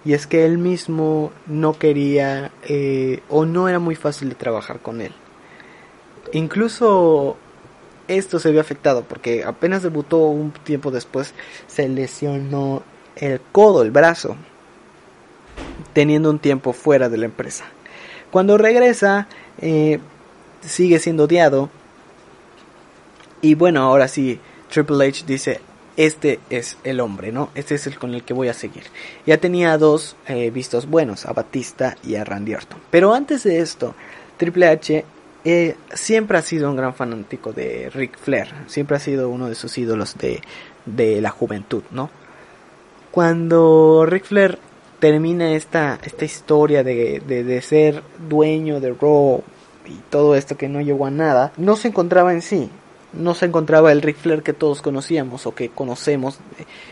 Y 0.05 0.13
es 0.13 0.27
que 0.27 0.45
él 0.45 0.57
mismo 0.57 1.31
no 1.45 1.73
quería 1.77 2.51
eh, 2.63 3.21
o 3.29 3.45
no 3.45 3.67
era 3.67 3.79
muy 3.79 3.95
fácil 3.95 4.29
de 4.29 4.35
trabajar 4.35 4.79
con 4.79 5.01
él. 5.01 5.13
Incluso 6.31 7.37
esto 8.07 8.39
se 8.39 8.51
vio 8.51 8.61
afectado 8.61 9.03
porque 9.03 9.43
apenas 9.43 9.83
debutó 9.83 10.17
un 10.17 10.51
tiempo 10.51 10.89
después 10.89 11.33
se 11.67 11.87
lesionó 11.87 12.81
el 13.15 13.41
codo, 13.51 13.81
el 13.81 13.91
brazo, 13.91 14.35
teniendo 15.93 16.29
un 16.29 16.39
tiempo 16.39 16.73
fuera 16.73 17.09
de 17.09 17.17
la 17.17 17.25
empresa. 17.25 17.65
Cuando 18.31 18.57
regresa, 18.57 19.27
eh, 19.59 19.99
sigue 20.61 20.99
siendo 20.99 21.25
odiado. 21.25 21.69
Y 23.41 23.55
bueno, 23.55 23.81
ahora 23.81 24.07
sí, 24.07 24.39
Triple 24.69 25.07
H 25.07 25.23
dice, 25.25 25.61
este 25.99 26.39
es 26.49 26.77
el 26.85 27.01
hombre, 27.01 27.33
¿no? 27.33 27.49
Este 27.55 27.75
es 27.75 27.85
el 27.85 27.99
con 27.99 28.13
el 28.13 28.23
que 28.23 28.33
voy 28.33 28.47
a 28.47 28.53
seguir. 28.53 28.83
Ya 29.25 29.37
tenía 29.37 29.77
dos 29.77 30.15
eh, 30.27 30.49
vistos 30.49 30.85
buenos, 30.89 31.25
a 31.25 31.33
Batista 31.33 31.97
y 32.05 32.15
a 32.15 32.23
Randy 32.23 32.55
Orton. 32.55 32.79
Pero 32.89 33.13
antes 33.13 33.43
de 33.43 33.59
esto, 33.59 33.95
Triple 34.37 34.69
H 34.69 35.03
eh, 35.43 35.75
siempre 35.93 36.37
ha 36.37 36.41
sido 36.41 36.69
un 36.69 36.77
gran 36.77 36.93
fanático 36.93 37.51
de 37.51 37.89
Ric 37.93 38.17
Flair, 38.17 38.47
siempre 38.67 38.95
ha 38.95 39.01
sido 39.01 39.27
uno 39.27 39.49
de 39.49 39.55
sus 39.55 39.77
ídolos 39.77 40.17
de, 40.17 40.41
de 40.85 41.19
la 41.19 41.31
juventud, 41.31 41.83
¿no? 41.91 42.09
Cuando 43.11 44.05
Ric 44.05 44.23
Flair 44.23 44.57
termina 44.99 45.51
esta, 45.51 45.99
esta 46.01 46.23
historia 46.23 46.81
de, 46.81 47.21
de, 47.27 47.43
de 47.43 47.61
ser 47.61 48.03
dueño 48.29 48.79
de 48.79 48.93
Raw 48.93 49.43
y 49.85 49.95
todo 50.09 50.35
esto 50.35 50.55
que 50.55 50.69
no 50.69 50.79
llegó 50.79 51.07
a 51.07 51.11
nada, 51.11 51.51
no 51.57 51.75
se 51.75 51.89
encontraba 51.89 52.31
en 52.31 52.41
sí, 52.41 52.69
no 53.13 53.33
se 53.33 53.45
encontraba 53.45 53.91
el 53.91 54.01
Ric 54.01 54.17
Flair 54.17 54.43
que 54.43 54.53
todos 54.53 54.81
conocíamos 54.81 55.47
o 55.47 55.55
que 55.55 55.69
conocemos, 55.69 56.39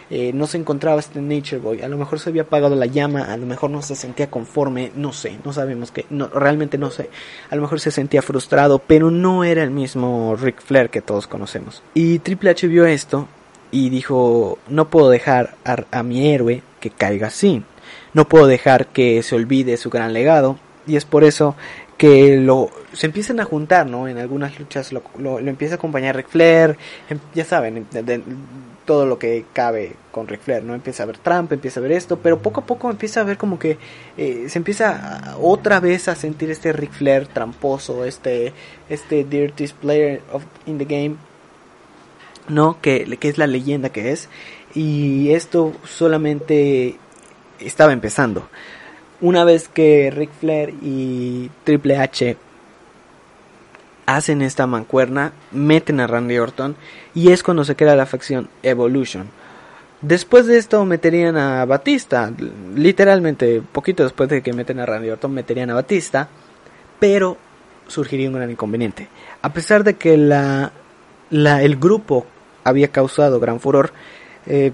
eh, 0.09 0.31
no 0.33 0.47
se 0.47 0.57
encontraba 0.57 0.99
este 0.99 1.21
Nature 1.21 1.59
Boy, 1.59 1.81
a 1.81 1.87
lo 1.87 1.97
mejor 1.97 2.19
se 2.19 2.29
había 2.29 2.43
apagado 2.43 2.75
la 2.75 2.85
llama, 2.85 3.31
a 3.31 3.37
lo 3.37 3.45
mejor 3.45 3.69
no 3.69 3.81
se 3.81 3.95
sentía 3.95 4.29
conforme, 4.29 4.91
no 4.95 5.13
sé, 5.13 5.37
no 5.43 5.53
sabemos 5.53 5.91
que, 5.91 6.05
no, 6.09 6.27
realmente 6.27 6.77
no 6.77 6.89
sé, 6.89 7.09
a 7.49 7.55
lo 7.55 7.61
mejor 7.61 7.79
se 7.79 7.91
sentía 7.91 8.21
frustrado, 8.21 8.79
pero 8.79 9.11
no 9.11 9.43
era 9.43 9.63
el 9.63 9.71
mismo 9.71 10.35
Ric 10.35 10.61
Flair 10.61 10.89
que 10.89 11.01
todos 11.01 11.27
conocemos. 11.27 11.83
Y 11.93 12.19
Triple 12.19 12.51
H 12.51 12.67
vio 12.67 12.85
esto 12.85 13.27
y 13.71 13.89
dijo, 13.89 14.57
no 14.67 14.89
puedo 14.89 15.09
dejar 15.09 15.55
a, 15.65 15.83
a 15.91 16.03
mi 16.03 16.27
héroe 16.27 16.63
que 16.79 16.89
caiga 16.89 17.27
así, 17.27 17.63
no 18.13 18.27
puedo 18.27 18.47
dejar 18.47 18.87
que 18.87 19.21
se 19.23 19.35
olvide 19.35 19.77
su 19.77 19.89
gran 19.89 20.13
legado, 20.13 20.57
y 20.87 20.95
es 20.95 21.05
por 21.05 21.23
eso 21.23 21.55
que 21.97 22.37
lo 22.37 22.69
se 22.93 23.07
empiezan 23.07 23.39
a 23.39 23.43
juntar, 23.43 23.87
¿no? 23.87 24.07
En 24.07 24.17
algunas 24.17 24.59
luchas 24.59 24.91
lo, 24.93 25.03
lo, 25.17 25.39
empieza 25.39 25.75
a 25.75 25.77
acompañar 25.77 26.15
Ric 26.15 26.27
Flair, 26.27 26.77
em, 27.09 27.19
ya 27.33 27.43
saben, 27.43 27.87
de, 27.91 28.21
todo 28.85 29.05
lo 29.05 29.19
que 29.19 29.45
cabe 29.51 29.95
con 30.11 30.27
Ric 30.27 30.41
Flair, 30.41 30.63
¿no? 30.63 30.73
Empieza 30.73 31.03
a 31.03 31.05
ver 31.07 31.17
Trump, 31.17 31.51
empieza 31.51 31.79
a 31.79 31.83
ver 31.83 31.91
esto, 31.91 32.19
pero 32.19 32.39
poco 32.39 32.61
a 32.61 32.65
poco 32.65 32.89
empieza 32.89 33.21
a 33.21 33.23
ver 33.23 33.37
como 33.37 33.59
que 33.59 33.77
eh, 34.15 34.45
se 34.47 34.59
empieza 34.59 35.35
otra 35.41 35.79
vez 35.79 36.07
a 36.07 36.15
sentir 36.15 36.49
este 36.51 36.71
Ric 36.71 36.91
Flair 36.91 37.27
tramposo, 37.27 38.05
este, 38.05 38.53
este 38.89 39.23
dirtiest 39.25 39.75
player 39.75 40.21
of, 40.31 40.43
in 40.65 40.77
the 40.77 40.85
game, 40.85 41.17
¿no? 42.47 42.79
Que, 42.81 43.17
que 43.19 43.27
es 43.27 43.37
la 43.37 43.47
leyenda 43.47 43.89
que 43.89 44.11
es, 44.11 44.29
y 44.73 45.31
esto 45.31 45.73
solamente 45.83 46.95
estaba 47.59 47.91
empezando 47.91 48.47
una 49.21 49.43
vez 49.43 49.67
que 49.67 50.11
Ric 50.11 50.31
Flair 50.39 50.73
y 50.81 51.49
Triple 51.63 51.97
H 51.97 52.37
hacen 54.05 54.41
esta 54.41 54.67
mancuerna, 54.67 55.33
meten 55.51 55.99
a 55.99 56.07
Randy 56.07 56.37
Orton 56.37 56.75
y 57.13 57.31
es 57.31 57.43
cuando 57.43 57.65
se 57.65 57.75
crea 57.75 57.95
la 57.95 58.05
facción 58.05 58.49
Evolution. 58.63 59.27
Después 60.01 60.45
de 60.45 60.57
esto 60.57 60.85
meterían 60.85 61.37
a 61.37 61.65
Batista, 61.65 62.31
literalmente 62.75 63.61
poquito 63.71 64.03
después 64.03 64.29
de 64.29 64.41
que 64.41 64.53
meten 64.53 64.79
a 64.79 64.85
Randy 64.85 65.09
Orton 65.09 65.33
meterían 65.33 65.71
a 65.71 65.75
Batista, 65.75 66.29
pero 66.99 67.37
surgiría 67.87 68.29
un 68.29 68.35
gran 68.35 68.51
inconveniente. 68.51 69.09
A 69.41 69.51
pesar 69.51 69.83
de 69.83 69.95
que 69.95 70.15
la, 70.17 70.71
la 71.29 71.63
el 71.63 71.77
grupo 71.77 72.25
había 72.63 72.89
causado 72.89 73.39
gran 73.39 73.59
furor, 73.59 73.91
eh, 74.45 74.71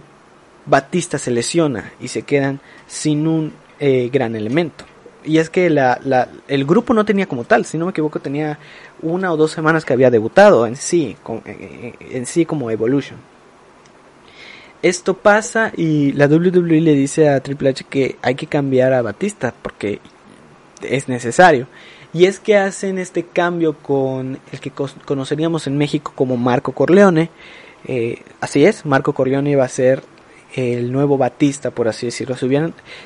Batista 0.66 1.18
se 1.18 1.32
lesiona 1.32 1.92
y 2.00 2.10
se 2.10 2.22
quedan 2.22 2.60
sin 2.88 3.28
un 3.28 3.54
eh, 3.86 4.10
gran 4.10 4.34
elemento. 4.34 4.86
Y 5.26 5.40
es 5.40 5.50
que 5.50 5.70
la, 5.70 6.00
la, 6.06 6.30
el 6.48 6.64
grupo 6.64 6.94
no 6.94 7.04
tenía 7.04 7.26
como 7.26 7.44
tal, 7.44 7.66
si 7.66 7.78
no 7.78 7.84
me 7.84 7.92
equivoco, 7.92 8.22
tenía 8.22 8.58
una 9.02 9.30
o 9.34 9.36
dos 9.36 9.52
semanas 9.52 9.84
que 9.84 9.92
había 9.92 10.10
debutado 10.10 10.66
en 10.66 10.78
sí, 10.78 11.18
con, 11.22 11.42
eh, 11.46 11.94
en 12.00 12.26
sí 12.26 12.46
como 12.46 12.72
Evolution. 12.72 13.20
Esto 14.82 15.16
pasa 15.16 15.74
y 15.76 16.14
la 16.14 16.28
WWE 16.28 16.80
le 16.80 16.94
dice 16.94 17.28
a 17.28 17.42
Triple 17.42 17.72
H 17.72 17.84
que 17.90 18.16
hay 18.22 18.36
que 18.36 18.48
cambiar 18.48 18.94
a 18.94 19.02
Batista 19.02 19.54
porque 19.62 20.00
es 20.82 21.10
necesario. 21.10 21.68
Y 22.14 22.24
es 22.24 22.40
que 22.40 22.56
hacen 22.56 22.98
este 23.00 23.24
cambio 23.24 23.74
con 23.74 24.40
el 24.50 24.60
que 24.62 24.72
conoceríamos 24.72 25.68
en 25.68 25.78
México 25.78 26.14
como 26.16 26.38
Marco 26.38 26.72
Corleone. 26.72 27.32
Eh, 27.86 28.22
así 28.40 28.64
es, 28.64 28.86
Marco 28.86 29.12
Corleone 29.12 29.58
va 29.58 29.66
a 29.66 29.70
ser 29.70 30.04
el 30.54 30.92
nuevo 30.92 31.18
Batista, 31.18 31.72
por 31.72 31.88
así 31.88 32.06
decirlo. 32.06 32.36
¿Se, 32.36 32.48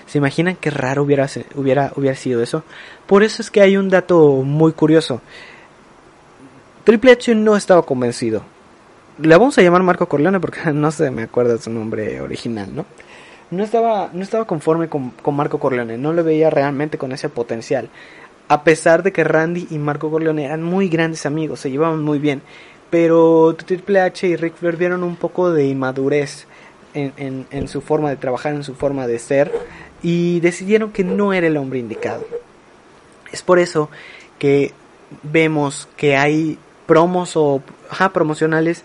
¿se 0.05 0.17
imaginan 0.17 0.55
qué 0.55 0.69
raro 0.69 1.03
hubiera, 1.03 1.27
hubiera, 1.55 1.91
hubiera 1.95 2.15
sido 2.15 2.43
eso? 2.43 2.63
Por 3.05 3.23
eso 3.23 3.41
es 3.41 3.49
que 3.49 3.61
hay 3.61 3.77
un 3.77 3.89
dato 3.89 4.43
muy 4.43 4.73
curioso. 4.73 5.21
Triple 6.83 7.11
H 7.11 7.35
no 7.35 7.55
estaba 7.55 7.81
convencido. 7.83 8.43
Le 9.19 9.35
vamos 9.35 9.57
a 9.57 9.61
llamar 9.61 9.83
Marco 9.83 10.07
Corleone 10.07 10.39
porque 10.39 10.59
no 10.73 10.91
se 10.91 11.11
me 11.11 11.23
acuerda 11.23 11.57
su 11.57 11.69
nombre 11.69 12.21
original, 12.21 12.73
¿no? 12.73 12.85
No 13.49 13.63
estaba, 13.63 14.09
no 14.11 14.23
estaba 14.23 14.45
conforme 14.45 14.89
con, 14.89 15.11
con 15.11 15.35
Marco 15.35 15.57
Corleone, 15.57 15.97
no 15.97 16.11
le 16.11 16.21
veía 16.21 16.49
realmente 16.49 16.97
con 16.97 17.13
ese 17.13 17.29
potencial. 17.29 17.89
A 18.49 18.63
pesar 18.63 19.03
de 19.03 19.13
que 19.13 19.23
Randy 19.23 19.67
y 19.71 19.77
Marco 19.77 20.11
Corleone 20.11 20.45
eran 20.45 20.63
muy 20.63 20.89
grandes 20.89 21.25
amigos, 21.25 21.61
se 21.61 21.71
llevaban 21.71 22.01
muy 22.01 22.19
bien. 22.19 22.41
Pero 22.89 23.55
Triple 23.55 24.01
H 24.01 24.27
y 24.27 24.35
Rick 24.35 24.55
Flair 24.55 24.77
vieron 24.77 25.03
un 25.03 25.15
poco 25.17 25.51
de 25.51 25.65
inmadurez 25.67 26.47
en, 26.97 27.67
su 27.67 27.81
forma 27.81 28.09
de 28.09 28.17
trabajar, 28.17 28.53
en 28.53 28.63
su 28.63 28.75
forma 28.75 29.07
de 29.07 29.19
ser, 29.19 29.51
y 30.01 30.39
decidieron 30.39 30.91
que 30.91 31.03
no 31.03 31.33
era 31.33 31.47
el 31.47 31.57
hombre 31.57 31.79
indicado. 31.79 32.25
Es 33.31 33.41
por 33.41 33.59
eso 33.59 33.89
que 34.39 34.73
vemos 35.23 35.87
que 35.97 36.15
hay 36.15 36.57
promos 36.85 37.35
o 37.35 37.61
promocionales 38.13 38.83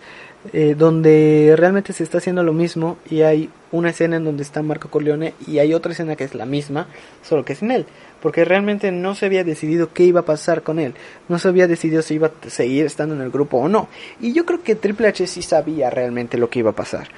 eh, 0.53 0.75
donde 0.77 1.55
realmente 1.57 1.93
se 1.93 2.03
está 2.03 2.19
haciendo 2.19 2.43
lo 2.43 2.53
mismo 2.53 2.99
y 3.09 3.23
hay 3.23 3.49
una 3.71 3.91
escena 3.91 4.17
en 4.17 4.25
donde 4.25 4.43
está 4.43 4.61
Marco 4.61 4.91
Corleone 4.91 5.35
y 5.47 5.61
hay 5.61 5.73
otra 5.73 5.93
escena 5.93 6.17
que 6.17 6.25
es 6.25 6.35
la 6.35 6.47
misma, 6.47 6.89
solo 7.23 7.45
que 7.45 7.55
sin 7.55 7.71
él, 7.71 7.87
porque 8.21 8.45
realmente 8.45 8.91
no 8.91 9.15
se 9.15 9.27
había 9.27 9.45
decidido 9.45 9.93
qué 9.93 10.03
iba 10.03 10.21
a 10.21 10.25
pasar 10.25 10.63
con 10.63 10.81
él, 10.81 10.95
no 11.29 11.39
se 11.39 11.47
había 11.47 11.69
decidido 11.69 12.03
si 12.03 12.15
iba 12.15 12.27
a 12.27 12.51
seguir 12.51 12.87
estando 12.87 13.15
en 13.15 13.21
el 13.21 13.31
grupo 13.31 13.59
o 13.59 13.69
no. 13.69 13.89
Y 14.21 14.33
yo 14.33 14.45
creo 14.45 14.65
que 14.65 14.75
Triple 14.75 15.07
H 15.09 15.29
sí 15.29 15.43
sabía 15.43 15.91
realmente 15.91 16.37
lo 16.37 16.51
que 16.51 16.59
iba 16.59 16.71
a 16.71 16.75
pasar. 16.75 17.09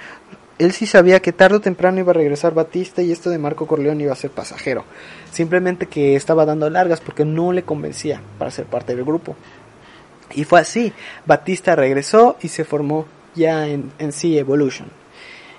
Él 0.58 0.72
sí 0.72 0.86
sabía 0.86 1.20
que 1.20 1.32
tarde 1.32 1.56
o 1.56 1.60
temprano 1.60 1.98
iba 1.98 2.12
a 2.12 2.14
regresar 2.14 2.54
Batista 2.54 3.02
y 3.02 3.10
esto 3.10 3.30
de 3.30 3.38
Marco 3.38 3.66
Corleone 3.66 4.04
iba 4.04 4.12
a 4.12 4.16
ser 4.16 4.30
pasajero. 4.30 4.84
Simplemente 5.32 5.86
que 5.86 6.14
estaba 6.14 6.46
dando 6.46 6.70
largas 6.70 7.00
porque 7.00 7.24
no 7.24 7.52
le 7.52 7.64
convencía 7.64 8.20
para 8.38 8.52
ser 8.52 8.66
parte 8.66 8.94
del 8.94 9.04
grupo. 9.04 9.34
Y 10.32 10.44
fue 10.44 10.60
así. 10.60 10.92
Batista 11.26 11.74
regresó 11.74 12.36
y 12.40 12.48
se 12.48 12.64
formó 12.64 13.06
ya 13.34 13.66
en, 13.66 14.12
sí 14.12 14.38
Evolution. 14.38 14.88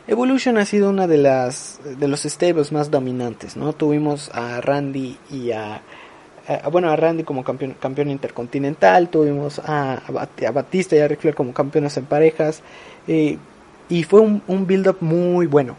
Evolution 0.08 0.58
ha 0.58 0.66
sido 0.66 0.90
una 0.90 1.08
de 1.08 1.18
las 1.18 1.80
de 1.84 2.08
los 2.08 2.22
stables 2.24 2.72
más 2.72 2.92
dominantes, 2.92 3.58
¿no? 3.58 3.74
Tuvimos 3.74 4.30
a 4.34 4.62
Randy 4.62 5.18
y 5.32 5.52
a, 5.52 5.82
bueno 6.72 6.92
a 6.92 6.96
Randy 6.96 7.24
como 7.24 7.44
campeón 7.44 7.76
campeón 7.80 8.12
intercontinental, 8.12 9.10
tuvimos 9.10 9.60
a, 9.60 9.94
a, 9.96 10.52
Batista 10.52 10.96
y 10.96 11.00
a 11.00 11.08
Ric 11.08 11.22
Flair 11.22 11.36
como 11.36 11.54
campeones 11.54 11.98
en 11.98 12.06
parejas 12.06 12.62
eh, 13.08 13.40
y 13.90 14.04
fue 14.04 14.22
un, 14.22 14.42
un 14.48 14.66
build 14.68 14.88
up 14.88 14.98
muy 15.02 15.48
bueno. 15.48 15.76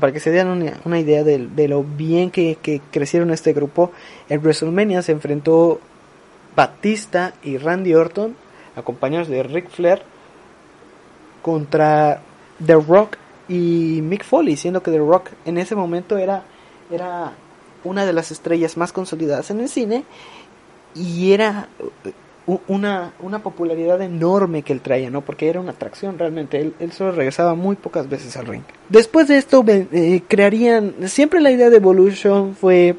Para 0.00 0.12
que 0.12 0.18
se 0.18 0.30
den 0.30 0.48
una, 0.48 0.80
una 0.84 0.98
idea 0.98 1.22
de, 1.22 1.46
de, 1.46 1.68
lo 1.68 1.84
bien 1.84 2.30
que, 2.32 2.58
que 2.60 2.80
crecieron 2.90 3.30
este 3.30 3.52
grupo, 3.52 3.92
en 4.28 4.40
WrestleMania 4.40 5.00
se 5.02 5.12
enfrentó 5.12 5.80
Batista 6.56 7.34
y 7.44 7.56
Randy 7.58 7.94
Orton, 7.94 8.34
acompañados 8.74 9.28
de 9.28 9.44
Ric 9.44 9.70
Flair, 9.70 10.02
contra 11.40 12.20
The 12.64 12.74
Rock 12.74 13.16
y 13.48 14.00
Mick 14.02 14.24
Foley, 14.24 14.56
siendo 14.56 14.82
que 14.82 14.90
The 14.90 14.98
Rock 14.98 15.30
en 15.44 15.58
ese 15.58 15.76
momento 15.76 16.18
era, 16.18 16.42
era 16.90 17.32
una 17.84 18.04
de 18.04 18.12
las 18.12 18.32
estrellas 18.32 18.76
más 18.76 18.92
consolidadas 18.92 19.50
en 19.50 19.60
el 19.60 19.68
cine 19.68 20.04
y 20.96 21.32
era 21.32 21.68
una, 22.68 23.12
una 23.20 23.40
popularidad 23.40 24.00
enorme 24.00 24.62
que 24.62 24.72
él 24.72 24.80
traía, 24.80 25.10
¿no? 25.10 25.22
Porque 25.22 25.48
era 25.48 25.60
una 25.60 25.72
atracción 25.72 26.18
realmente. 26.18 26.60
Él, 26.60 26.74
él 26.78 26.92
solo 26.92 27.12
regresaba 27.12 27.54
muy 27.54 27.76
pocas 27.76 28.08
veces 28.08 28.36
al 28.36 28.46
ring. 28.46 28.62
Después 28.88 29.28
de 29.28 29.38
esto, 29.38 29.64
eh, 29.66 30.22
crearían. 30.28 30.94
Siempre 31.08 31.40
la 31.40 31.50
idea 31.50 31.70
de 31.70 31.76
Evolution 31.76 32.54
fue 32.54 32.96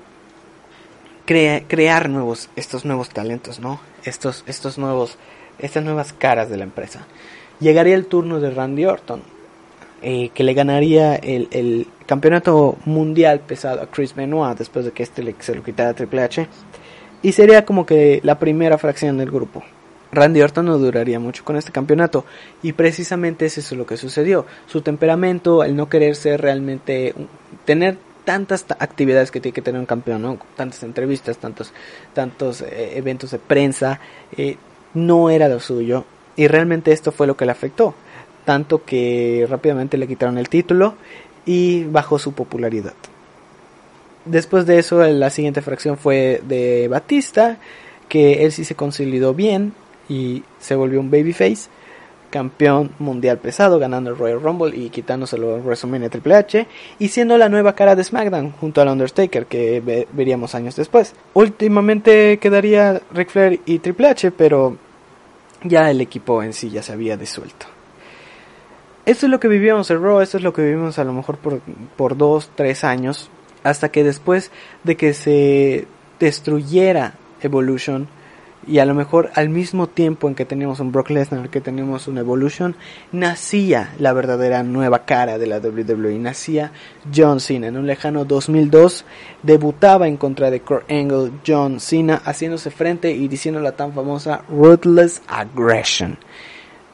crear 1.27 2.09
nuevos, 2.09 2.49
estos 2.55 2.85
nuevos 2.85 3.09
talentos, 3.09 3.59
¿no? 3.59 3.79
Estos, 4.03 4.43
estos 4.47 4.77
nuevos, 4.77 5.17
estas 5.59 5.83
nuevas 5.83 6.13
caras 6.13 6.49
de 6.49 6.57
la 6.57 6.63
empresa. 6.63 7.05
Llegaría 7.59 7.95
el 7.95 8.05
turno 8.05 8.39
de 8.39 8.51
Randy 8.51 8.85
Orton, 8.85 9.21
eh, 10.01 10.29
que 10.33 10.43
le 10.43 10.53
ganaría 10.53 11.15
el, 11.15 11.47
el, 11.51 11.87
campeonato 12.05 12.77
mundial 12.85 13.41
pesado 13.41 13.81
a 13.81 13.87
Chris 13.87 14.15
Benoit 14.15 14.57
después 14.57 14.85
de 14.85 14.91
que 14.91 15.03
este 15.03 15.21
le, 15.23 15.35
se 15.39 15.53
lo 15.53 15.61
quitara 15.61 15.93
Triple 15.93 16.23
H. 16.23 16.47
Y 17.27 17.33
sería 17.33 17.65
como 17.65 17.85
que 17.85 18.21
la 18.23 18.39
primera 18.39 18.77
fracción 18.77 19.17
del 19.17 19.29
grupo. 19.29 19.61
Randy 20.13 20.41
Orton 20.41 20.65
no 20.65 20.77
duraría 20.77 21.19
mucho 21.19 21.43
con 21.43 21.57
este 21.57 21.73
campeonato 21.73 22.23
y 22.63 22.71
precisamente 22.71 23.47
eso 23.47 23.59
es 23.59 23.69
lo 23.73 23.85
que 23.85 23.97
sucedió. 23.97 24.45
Su 24.65 24.79
temperamento, 24.79 25.61
el 25.65 25.75
no 25.75 25.89
querer 25.89 26.15
ser 26.15 26.39
realmente 26.39 27.13
tener 27.65 27.97
tantas 28.23 28.65
actividades 28.79 29.29
que 29.29 29.41
tiene 29.41 29.53
que 29.53 29.61
tener 29.61 29.77
un 29.77 29.85
campeón, 29.85 30.21
¿no? 30.21 30.39
tantas 30.55 30.83
entrevistas, 30.83 31.37
tantos, 31.37 31.73
tantos 32.13 32.61
eh, 32.61 32.93
eventos 32.95 33.31
de 33.31 33.39
prensa, 33.39 33.99
eh, 34.37 34.55
no 34.93 35.29
era 35.29 35.49
lo 35.49 35.59
suyo 35.59 36.05
y 36.37 36.47
realmente 36.47 36.93
esto 36.93 37.11
fue 37.11 37.27
lo 37.27 37.35
que 37.35 37.43
le 37.43 37.51
afectó, 37.51 37.93
tanto 38.45 38.85
que 38.85 39.45
rápidamente 39.49 39.97
le 39.97 40.07
quitaron 40.07 40.37
el 40.37 40.47
título 40.47 40.95
y 41.45 41.83
bajó 41.83 42.19
su 42.19 42.31
popularidad. 42.31 42.93
Después 44.27 44.65
de 44.65 44.79
eso, 44.79 45.03
la 45.03 45.29
siguiente 45.29 45.61
fracción 45.61 45.97
fue 45.97 46.41
de 46.47 46.87
Batista, 46.87 47.57
que 48.09 48.45
él 48.45 48.51
sí 48.51 48.65
se 48.65 48.75
consolidó 48.75 49.33
bien 49.33 49.73
y 50.09 50.43
se 50.59 50.75
volvió 50.75 50.99
un 50.99 51.11
babyface 51.11 51.69
campeón 52.29 52.91
mundial 52.99 53.37
pesado, 53.37 53.79
ganando 53.79 54.09
el 54.09 54.17
Royal 54.17 54.41
Rumble 54.41 54.77
y 54.77 54.89
quitándoselo 54.89 55.55
en 55.55 55.63
WrestleMania 55.63 56.09
Triple 56.09 56.35
H, 56.35 56.67
y 56.99 57.07
siendo 57.07 57.37
la 57.37 57.49
nueva 57.49 57.73
cara 57.73 57.95
de 57.95 58.03
SmackDown 58.03 58.51
junto 58.51 58.81
al 58.81 58.89
Undertaker 58.89 59.45
que 59.45 60.05
veríamos 60.11 60.53
años 60.55 60.75
después. 60.75 61.13
Últimamente 61.33 62.37
quedaría 62.39 63.01
Ric 63.13 63.29
Flair 63.29 63.61
y 63.65 63.79
Triple 63.79 64.09
H, 64.09 64.31
pero 64.31 64.77
ya 65.63 65.89
el 65.89 66.01
equipo 66.01 66.43
en 66.43 66.53
sí 66.53 66.69
ya 66.69 66.83
se 66.83 66.93
había 66.93 67.17
disuelto. 67.17 67.65
Esto 69.05 69.25
es 69.25 69.31
lo 69.31 69.39
que 69.39 69.47
vivíamos 69.47 69.89
en 69.89 70.03
Raw, 70.03 70.19
esto 70.19 70.37
es 70.37 70.43
lo 70.43 70.51
que 70.51 70.63
vivimos 70.63 70.99
a 70.99 71.05
lo 71.05 71.13
mejor 71.13 71.37
por, 71.37 71.61
por 71.95 72.17
dos, 72.17 72.51
tres 72.55 72.83
años, 72.83 73.29
hasta 73.69 73.89
que 73.89 74.03
después 74.03 74.51
de 74.83 74.95
que 74.95 75.13
se 75.13 75.87
destruyera 76.19 77.15
Evolution, 77.41 78.07
y 78.65 78.79
a 78.79 78.85
lo 78.85 78.93
mejor 78.93 79.29
al 79.35 79.49
mismo 79.49 79.87
tiempo 79.87 80.27
en 80.27 80.35
que 80.35 80.45
teníamos 80.45 80.79
un 80.79 80.91
Brock 80.91 81.09
Lesnar, 81.09 81.49
que 81.49 81.61
teníamos 81.61 82.07
un 82.07 82.17
Evolution, 82.17 82.75
nacía 83.11 83.93
la 83.99 84.13
verdadera 84.13 84.63
nueva 84.63 85.05
cara 85.05 85.37
de 85.37 85.47
la 85.47 85.59
WWE, 85.59 86.19
nacía 86.19 86.71
John 87.15 87.39
Cena. 87.39 87.67
En 87.67 87.77
un 87.77 87.87
lejano 87.87 88.25
2002 88.25 89.05
debutaba 89.43 90.07
en 90.07 90.17
contra 90.17 90.51
de 90.51 90.61
Kurt 90.61 90.89
Angle 90.91 91.31
John 91.45 91.79
Cena, 91.79 92.21
haciéndose 92.25 92.71
frente 92.71 93.11
y 93.11 93.27
diciendo 93.27 93.61
la 93.61 93.73
tan 93.73 93.93
famosa 93.93 94.43
Ruthless 94.49 95.21
Aggression. 95.27 96.17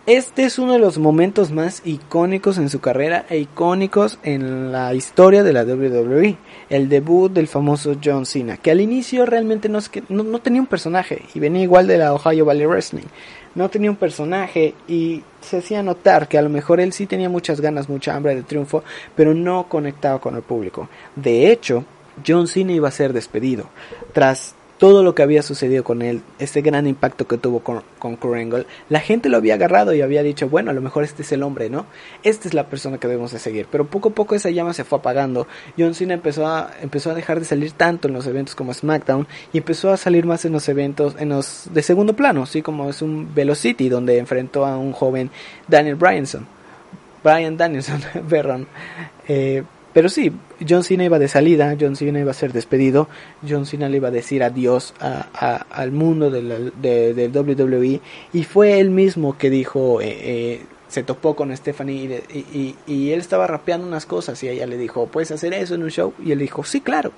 Este 0.05 0.43
es 0.43 0.59
uno 0.59 0.73
de 0.73 0.79
los 0.79 0.97
momentos 0.97 1.51
más 1.51 1.81
icónicos 1.85 2.57
en 2.57 2.69
su 2.69 2.81
carrera 2.81 3.25
e 3.29 3.37
icónicos 3.37 4.19
en 4.23 4.69
la 4.69 4.93
historia 4.93 5.43
de 5.43 5.53
la 5.53 5.63
WWE. 5.63 6.35
El 6.69 6.89
debut 6.89 7.31
del 7.31 7.47
famoso 7.47 7.95
John 8.03 8.25
Cena, 8.25 8.57
que 8.57 8.71
al 8.71 8.81
inicio 8.81 9.25
realmente 9.25 9.69
no, 9.69 9.79
no, 10.09 10.39
tenía 10.39 10.59
un 10.59 10.67
personaje 10.67 11.21
y 11.33 11.39
venía 11.39 11.63
igual 11.63 11.87
de 11.87 11.99
la 11.99 12.13
Ohio 12.13 12.43
Valley 12.43 12.65
Wrestling. 12.65 13.05
No 13.55 13.69
tenía 13.69 13.91
un 13.91 13.95
personaje 13.95 14.73
y 14.89 15.23
se 15.39 15.59
hacía 15.59 15.81
notar 15.81 16.27
que 16.27 16.37
a 16.37 16.41
lo 16.41 16.49
mejor 16.49 16.81
él 16.81 16.91
sí 16.91 17.05
tenía 17.05 17.29
muchas 17.29 17.61
ganas, 17.61 17.87
mucha 17.87 18.13
hambre 18.13 18.35
de 18.35 18.43
triunfo, 18.43 18.83
pero 19.15 19.33
no 19.33 19.69
conectaba 19.69 20.19
con 20.19 20.35
el 20.35 20.41
público. 20.41 20.89
De 21.15 21.49
hecho, 21.49 21.85
John 22.27 22.49
Cena 22.49 22.73
iba 22.73 22.89
a 22.89 22.91
ser 22.91 23.13
despedido. 23.13 23.69
Tras 24.11 24.53
todo 24.83 25.01
lo 25.01 25.15
que 25.15 25.23
había 25.23 25.41
sucedido 25.43 25.85
con 25.85 26.01
él, 26.01 26.23
este 26.39 26.61
gran 26.61 26.87
impacto 26.87 27.25
que 27.25 27.37
tuvo 27.37 27.61
con, 27.61 27.83
con 27.99 28.17
Kurt 28.17 28.67
la 28.89 28.99
gente 28.99 29.29
lo 29.29 29.37
había 29.37 29.53
agarrado 29.53 29.93
y 29.93 30.01
había 30.01 30.23
dicho, 30.23 30.49
bueno, 30.49 30.71
a 30.71 30.73
lo 30.73 30.81
mejor 30.81 31.05
este 31.05 31.21
es 31.21 31.31
el 31.31 31.41
hombre, 31.41 31.69
¿no? 31.69 31.85
Esta 32.21 32.49
es 32.49 32.53
la 32.53 32.67
persona 32.67 32.97
que 32.97 33.07
debemos 33.07 33.31
de 33.31 33.39
seguir. 33.39 33.65
Pero 33.71 33.87
poco 33.87 34.09
a 34.09 34.11
poco 34.11 34.35
esa 34.35 34.49
llama 34.49 34.73
se 34.73 34.83
fue 34.83 34.99
apagando. 34.99 35.47
John 35.77 35.93
Cena 35.93 36.15
empezó 36.15 36.45
a, 36.45 36.69
empezó 36.81 37.11
a 37.11 37.13
dejar 37.13 37.39
de 37.39 37.45
salir 37.45 37.71
tanto 37.71 38.09
en 38.09 38.13
los 38.13 38.27
eventos 38.27 38.55
como 38.55 38.73
SmackDown 38.73 39.25
y 39.53 39.59
empezó 39.59 39.89
a 39.89 39.95
salir 39.95 40.25
más 40.25 40.43
en 40.43 40.51
los 40.51 40.67
eventos 40.67 41.15
en 41.17 41.29
los 41.29 41.69
de 41.73 41.81
segundo 41.81 42.13
plano, 42.13 42.43
así 42.43 42.61
como 42.61 42.89
es 42.89 43.01
un 43.01 43.33
Velocity 43.33 43.87
donde 43.87 44.17
enfrentó 44.17 44.65
a 44.65 44.77
un 44.77 44.91
joven 44.91 45.31
Daniel 45.65 45.95
Bryanson. 45.95 46.45
Brian 47.23 47.55
Danielson, 47.55 48.01
perdón. 48.29 48.67
Eh, 49.29 49.63
pero 49.93 50.09
sí, 50.09 50.31
John 50.67 50.83
Cena 50.83 51.03
iba 51.03 51.19
de 51.19 51.27
salida, 51.27 51.75
John 51.79 51.95
Cena 51.95 52.19
iba 52.19 52.31
a 52.31 52.33
ser 52.33 52.51
despedido, 52.51 53.07
John 53.47 53.65
Cena 53.65 53.89
le 53.89 53.97
iba 53.97 54.07
a 54.07 54.11
decir 54.11 54.43
adiós 54.43 54.93
a, 54.99 55.65
al 55.69 55.91
mundo 55.91 56.31
del 56.31 56.73
de, 56.81 57.31
WWE 57.33 58.01
y 58.33 58.43
fue 58.43 58.79
él 58.79 58.89
mismo 58.89 59.37
que 59.37 59.49
dijo, 59.51 60.01
eh, 60.01 60.17
eh, 60.21 60.61
se 60.87 61.03
topó 61.03 61.35
con 61.35 61.55
Stephanie 61.55 62.23
y, 62.33 62.75
y, 62.87 63.11
él 63.11 63.19
estaba 63.19 63.47
rapeando 63.47 63.87
unas 63.87 64.05
cosas 64.05 64.41
y 64.43 64.49
ella 64.49 64.65
le 64.65 64.77
dijo, 64.77 65.07
¿puedes 65.07 65.31
hacer 65.31 65.53
eso 65.53 65.75
en 65.75 65.83
un 65.83 65.89
show? 65.89 66.13
Y 66.23 66.31
él 66.31 66.39
dijo, 66.39 66.63
sí, 66.63 66.81
claro. 66.81 67.11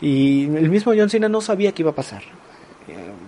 Y 0.00 0.44
el 0.44 0.68
mismo 0.68 0.92
John 0.96 1.10
Cena 1.10 1.28
no 1.28 1.40
sabía 1.40 1.72
qué 1.72 1.82
iba 1.82 1.92
a 1.92 1.94
pasar. 1.94 2.22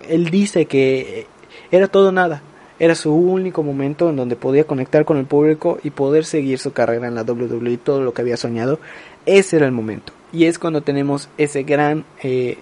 Él 0.09 0.31
dice 0.31 0.67
que 0.67 1.27
era 1.71 1.89
todo 1.89 2.13
nada 2.13 2.43
era 2.79 2.95
su 2.95 3.13
único 3.13 3.63
momento 3.63 4.11
en 4.11 4.17
donde 4.17 4.37
podía 4.37 4.65
conectar 4.65 5.05
con 5.05 5.17
el 5.17 5.27
público 5.27 5.79
y 5.83 5.91
poder 5.91 6.25
seguir 6.25 6.59
su 6.59 6.73
carrera 6.73 7.09
en 7.09 7.15
la 7.15 7.23
WWE, 7.23 7.79
todo 7.79 8.03
lo 8.03 8.15
que 8.15 8.23
había 8.23 8.37
soñado. 8.37 8.79
Ese 9.27 9.57
era 9.57 9.67
el 9.67 9.73
momento. 9.73 10.13
Y 10.33 10.45
es 10.45 10.59
cuando 10.59 10.83
tenemos 10.83 11.29
ese 11.39 11.63
gran, 11.63 12.05
eh, 12.23 12.59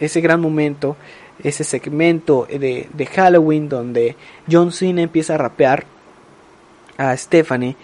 ese 0.00 0.20
gran 0.20 0.40
momento, 0.40 0.96
ese 1.42 1.64
segmento 1.64 2.46
de, 2.48 2.88
de 2.92 3.06
Halloween 3.06 3.68
donde 3.68 4.16
John 4.50 4.72
Cena 4.72 5.02
empieza 5.02 5.34
a 5.34 5.38
rapear 5.38 5.84
a 6.96 7.16
Stephanie 7.16 7.76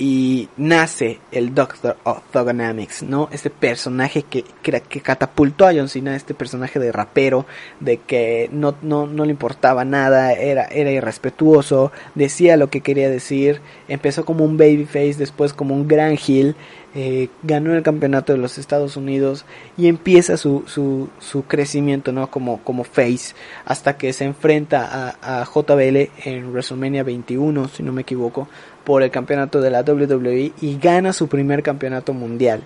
y 0.00 0.48
nace 0.56 1.20
el 1.30 1.54
Doctor 1.54 1.98
of 2.04 2.22
Thugonomics, 2.32 3.02
¿no? 3.02 3.28
Este 3.32 3.50
personaje 3.50 4.22
que, 4.22 4.44
que, 4.62 5.00
catapultó 5.02 5.66
a 5.66 5.74
John 5.74 5.90
Cena, 5.90 6.16
este 6.16 6.32
personaje 6.32 6.78
de 6.78 6.90
rapero, 6.90 7.44
de 7.80 7.98
que 7.98 8.48
no, 8.50 8.74
no, 8.80 9.06
no 9.06 9.26
le 9.26 9.32
importaba 9.32 9.84
nada, 9.84 10.32
era, 10.32 10.64
era 10.64 10.90
irrespetuoso, 10.90 11.92
decía 12.14 12.56
lo 12.56 12.70
que 12.70 12.80
quería 12.80 13.10
decir, 13.10 13.60
empezó 13.88 14.24
como 14.24 14.42
un 14.42 14.56
babyface, 14.56 15.16
después 15.18 15.52
como 15.52 15.74
un 15.74 15.86
gran 15.86 16.16
heel, 16.16 16.56
eh, 16.94 17.28
ganó 17.44 17.74
el 17.74 17.84
campeonato 17.84 18.32
de 18.32 18.38
los 18.38 18.58
Estados 18.58 18.96
Unidos 18.96 19.44
y 19.76 19.86
empieza 19.86 20.36
su, 20.36 20.64
su, 20.66 21.08
su 21.20 21.44
crecimiento 21.44 22.10
¿no? 22.10 22.28
como, 22.32 22.64
como 22.64 22.82
face 22.82 23.36
hasta 23.64 23.96
que 23.96 24.12
se 24.12 24.24
enfrenta 24.24 25.14
a, 25.22 25.42
a 25.42 25.44
JBL 25.44 26.10
en 26.24 26.50
WrestleMania 26.50 27.04
21 27.04 27.68
si 27.68 27.84
no 27.84 27.92
me 27.92 28.00
equivoco 28.00 28.48
por 28.90 29.04
el 29.04 29.12
campeonato 29.12 29.60
de 29.60 29.70
la 29.70 29.82
WWE 29.82 30.50
y 30.60 30.76
gana 30.78 31.12
su 31.12 31.28
primer 31.28 31.62
campeonato 31.62 32.12
mundial. 32.12 32.64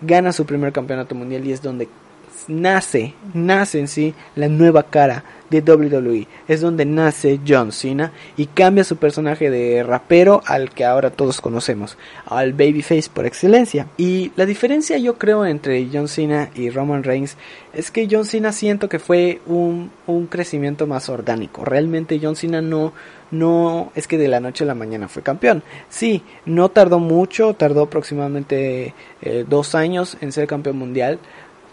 Gana 0.00 0.32
su 0.32 0.46
primer 0.46 0.72
campeonato 0.72 1.16
mundial 1.16 1.44
y 1.44 1.50
es 1.50 1.62
donde 1.62 1.88
nace, 2.46 3.14
nace 3.32 3.80
en 3.80 3.88
sí 3.88 4.14
la 4.36 4.46
nueva 4.46 4.84
cara 4.84 5.24
de 5.50 5.60
WWE. 5.60 6.26
Es 6.48 6.60
donde 6.60 6.84
nace 6.84 7.40
John 7.46 7.72
Cena 7.72 8.12
y 8.36 8.46
cambia 8.46 8.84
su 8.84 8.96
personaje 8.96 9.50
de 9.50 9.82
rapero 9.82 10.42
al 10.46 10.70
que 10.70 10.84
ahora 10.84 11.10
todos 11.10 11.40
conocemos, 11.40 11.96
al 12.26 12.52
babyface 12.52 13.10
por 13.12 13.26
excelencia. 13.26 13.86
Y 13.96 14.32
la 14.36 14.46
diferencia 14.46 14.98
yo 14.98 15.18
creo 15.18 15.44
entre 15.46 15.88
John 15.92 16.08
Cena 16.08 16.50
y 16.54 16.70
Roman 16.70 17.02
Reigns 17.02 17.36
es 17.72 17.90
que 17.90 18.08
John 18.10 18.24
Cena 18.24 18.52
siento 18.52 18.88
que 18.88 18.98
fue 18.98 19.40
un, 19.46 19.90
un 20.06 20.26
crecimiento 20.26 20.86
más 20.86 21.08
orgánico. 21.08 21.64
Realmente 21.64 22.20
John 22.22 22.36
Cena 22.36 22.62
no 22.62 22.92
no 23.30 23.90
es 23.94 24.06
que 24.06 24.16
de 24.16 24.28
la 24.28 24.40
noche 24.40 24.64
a 24.64 24.66
la 24.66 24.74
mañana 24.74 25.08
fue 25.08 25.22
campeón. 25.22 25.62
Sí, 25.88 26.22
no 26.46 26.70
tardó 26.70 26.98
mucho, 27.00 27.54
tardó 27.54 27.82
aproximadamente 27.82 28.94
eh, 29.22 29.44
dos 29.48 29.74
años 29.74 30.16
en 30.20 30.32
ser 30.32 30.46
campeón 30.46 30.78
mundial, 30.78 31.18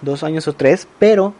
dos 0.02 0.24
años 0.24 0.48
o 0.48 0.54
tres, 0.54 0.88
pero 1.00 1.34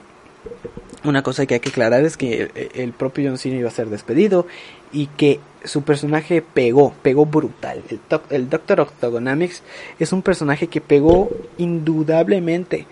una 1.03 1.23
cosa 1.23 1.45
que 1.45 1.55
hay 1.55 1.59
que 1.59 1.69
aclarar 1.69 2.03
es 2.03 2.17
que 2.17 2.51
eh, 2.55 2.69
el 2.75 2.93
propio 2.93 3.29
John 3.29 3.37
Cena 3.37 3.57
iba 3.57 3.69
a 3.69 3.71
ser 3.71 3.89
despedido 3.89 4.45
y 4.91 5.07
que 5.07 5.39
su 5.63 5.83
personaje 5.83 6.41
pegó, 6.41 6.93
pegó 7.01 7.25
brutal. 7.25 7.83
El, 7.89 7.99
el 8.29 8.49
Doctor 8.49 8.81
Octogonamics 8.81 9.63
es 9.99 10.11
un 10.13 10.21
personaje 10.21 10.67
que 10.67 10.81
pegó 10.81 11.29
indudablemente. 11.57 12.87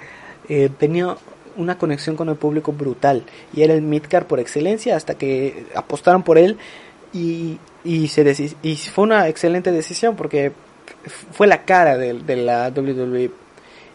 Eh, 0.48 0.70
tenía 0.78 1.18
una 1.58 1.78
conexión 1.78 2.16
con 2.16 2.30
el 2.30 2.36
público 2.36 2.72
brutal 2.72 3.24
y 3.54 3.64
era 3.64 3.74
el 3.74 3.82
midcar 3.82 4.28
por 4.28 4.40
excelencia 4.40 4.96
hasta 4.96 5.16
que 5.16 5.66
apostaron 5.76 6.24
por 6.24 6.38
él 6.38 6.58
y, 7.14 7.58
y, 7.84 8.08
se 8.08 8.56
y 8.64 8.76
fue 8.76 9.04
una 9.04 9.28
excelente 9.28 9.72
decisión 9.72 10.16
porque 10.16 10.54
fue 11.32 11.48
la 11.48 11.66
cara 11.66 11.98
de, 11.98 12.14
de, 12.14 12.36
la 12.38 12.70
WWE 12.70 13.32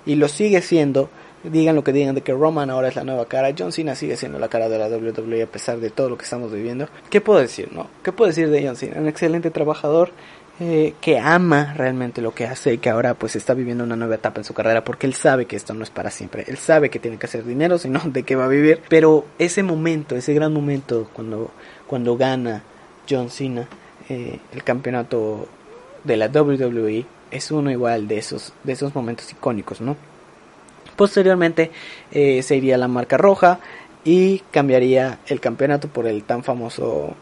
y 0.06 0.14
lo 0.16 0.28
sigue 0.28 0.60
siendo. 0.62 1.08
Digan 1.44 1.76
lo 1.76 1.84
que 1.84 1.92
digan 1.92 2.14
de 2.14 2.22
que 2.22 2.32
Roman 2.32 2.70
ahora 2.70 2.88
es 2.88 2.96
la 2.96 3.04
nueva 3.04 3.26
cara, 3.26 3.54
John 3.56 3.72
Cena 3.72 3.94
sigue 3.94 4.16
siendo 4.16 4.38
la 4.38 4.48
cara 4.48 4.68
de 4.68 4.78
la 4.78 4.88
WWE 4.88 5.42
a 5.42 5.46
pesar 5.46 5.78
de 5.78 5.90
todo 5.90 6.08
lo 6.08 6.18
que 6.18 6.24
estamos 6.24 6.50
viviendo. 6.52 6.88
¿Qué 7.10 7.20
puedo 7.20 7.38
decir, 7.38 7.68
no? 7.72 7.88
¿Qué 8.02 8.12
puedo 8.12 8.28
decir 8.28 8.48
de 8.50 8.66
John 8.66 8.76
Cena? 8.76 9.00
Un 9.00 9.08
excelente 9.08 9.50
trabajador 9.50 10.10
eh, 10.60 10.94
que 11.00 11.18
ama 11.18 11.74
realmente 11.76 12.22
lo 12.22 12.32
que 12.32 12.46
hace 12.46 12.74
y 12.74 12.78
que 12.78 12.88
ahora 12.88 13.14
pues 13.14 13.36
está 13.36 13.54
viviendo 13.54 13.84
una 13.84 13.96
nueva 13.96 14.14
etapa 14.14 14.40
en 14.40 14.44
su 14.44 14.54
carrera 14.54 14.84
porque 14.84 15.06
él 15.06 15.14
sabe 15.14 15.46
que 15.46 15.56
esto 15.56 15.74
no 15.74 15.82
es 15.82 15.90
para 15.90 16.10
siempre. 16.10 16.44
Él 16.46 16.56
sabe 16.56 16.90
que 16.90 16.98
tiene 16.98 17.18
que 17.18 17.26
hacer 17.26 17.44
dinero, 17.44 17.76
sino 17.78 18.00
de 18.04 18.22
qué 18.22 18.36
va 18.36 18.46
a 18.46 18.48
vivir. 18.48 18.80
Pero 18.88 19.26
ese 19.38 19.62
momento, 19.62 20.16
ese 20.16 20.32
gran 20.32 20.52
momento 20.52 21.08
cuando, 21.12 21.50
cuando 21.86 22.16
gana 22.16 22.62
John 23.08 23.30
Cena 23.30 23.68
eh, 24.08 24.38
el 24.52 24.62
campeonato 24.62 25.48
de 26.04 26.16
la 26.16 26.26
WWE 26.26 27.06
es 27.30 27.50
uno 27.50 27.70
igual 27.70 28.06
de 28.06 28.18
esos 28.18 28.52
de 28.62 28.74
esos 28.74 28.94
momentos 28.94 29.32
icónicos 29.32 29.80
no 29.80 29.96
posteriormente 30.96 31.70
eh, 32.12 32.42
se 32.42 32.56
iría 32.56 32.78
la 32.78 32.88
marca 32.88 33.16
roja 33.16 33.60
y 34.04 34.40
cambiaría 34.50 35.18
el 35.26 35.40
campeonato 35.40 35.88
por 35.88 36.06
el 36.06 36.24
tan 36.24 36.44
famoso 36.44 37.14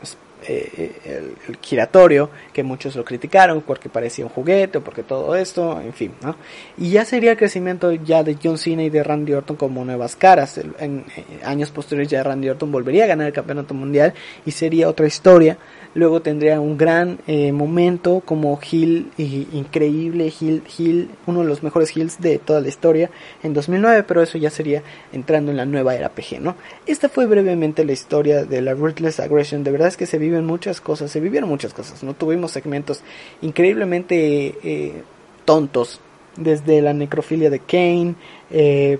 eh, 0.46 0.92
el, 1.04 1.56
giratorio, 1.60 2.30
que 2.52 2.62
muchos 2.62 2.96
lo 2.96 3.04
criticaron 3.04 3.62
porque 3.62 3.88
parecía 3.88 4.24
un 4.24 4.30
juguete 4.30 4.78
o 4.78 4.80
porque 4.84 5.02
todo 5.02 5.36
esto, 5.36 5.80
en 5.80 5.92
fin, 5.92 6.12
¿no? 6.22 6.36
Y 6.78 6.90
ya 6.90 7.04
sería 7.04 7.32
el 7.32 7.36
crecimiento 7.36 7.92
ya 7.92 8.22
de 8.22 8.36
John 8.42 8.58
Cena 8.58 8.82
y 8.82 8.90
de 8.90 9.02
Randy 9.02 9.34
Orton 9.34 9.56
como 9.56 9.84
nuevas 9.84 10.16
caras. 10.16 10.58
En, 10.78 11.04
años 11.44 11.70
posteriores 11.70 12.10
ya 12.10 12.22
Randy 12.22 12.48
Orton 12.48 12.72
volvería 12.72 13.04
a 13.04 13.08
ganar 13.08 13.26
el 13.26 13.32
campeonato 13.32 13.74
mundial 13.74 14.14
y 14.44 14.50
sería 14.50 14.88
otra 14.88 15.06
historia 15.06 15.58
Luego 15.94 16.22
tendría 16.22 16.58
un 16.58 16.78
gran 16.78 17.18
eh, 17.26 17.52
momento 17.52 18.22
como 18.24 18.58
Hill, 18.70 19.10
increíble 19.18 20.32
Hill, 20.40 20.62
Hill, 20.78 21.10
uno 21.26 21.40
de 21.40 21.46
los 21.46 21.62
mejores 21.62 21.94
Hills 21.94 22.18
de 22.18 22.38
toda 22.38 22.62
la 22.62 22.68
historia 22.68 23.10
en 23.42 23.52
2009, 23.52 24.04
pero 24.08 24.22
eso 24.22 24.38
ya 24.38 24.48
sería 24.48 24.82
entrando 25.12 25.50
en 25.50 25.58
la 25.58 25.66
nueva 25.66 25.94
era 25.94 26.08
PG, 26.08 26.40
¿no? 26.40 26.56
Esta 26.86 27.10
fue 27.10 27.26
brevemente 27.26 27.84
la 27.84 27.92
historia 27.92 28.44
de 28.44 28.62
la 28.62 28.72
Ruthless 28.72 29.20
Aggression. 29.20 29.64
De 29.64 29.70
verdad 29.70 29.88
es 29.88 29.98
que 29.98 30.06
se 30.06 30.16
muchas 30.40 30.80
cosas, 30.80 31.10
se 31.10 31.20
vivieron 31.20 31.48
muchas 31.48 31.74
cosas, 31.74 32.02
¿no? 32.02 32.14
Tuvimos 32.14 32.50
segmentos 32.50 33.02
increíblemente 33.42 34.54
eh, 34.62 35.02
tontos, 35.44 36.00
desde 36.36 36.80
la 36.80 36.94
necrofilia 36.94 37.50
de 37.50 37.58
Kane, 37.60 38.14
eh, 38.50 38.98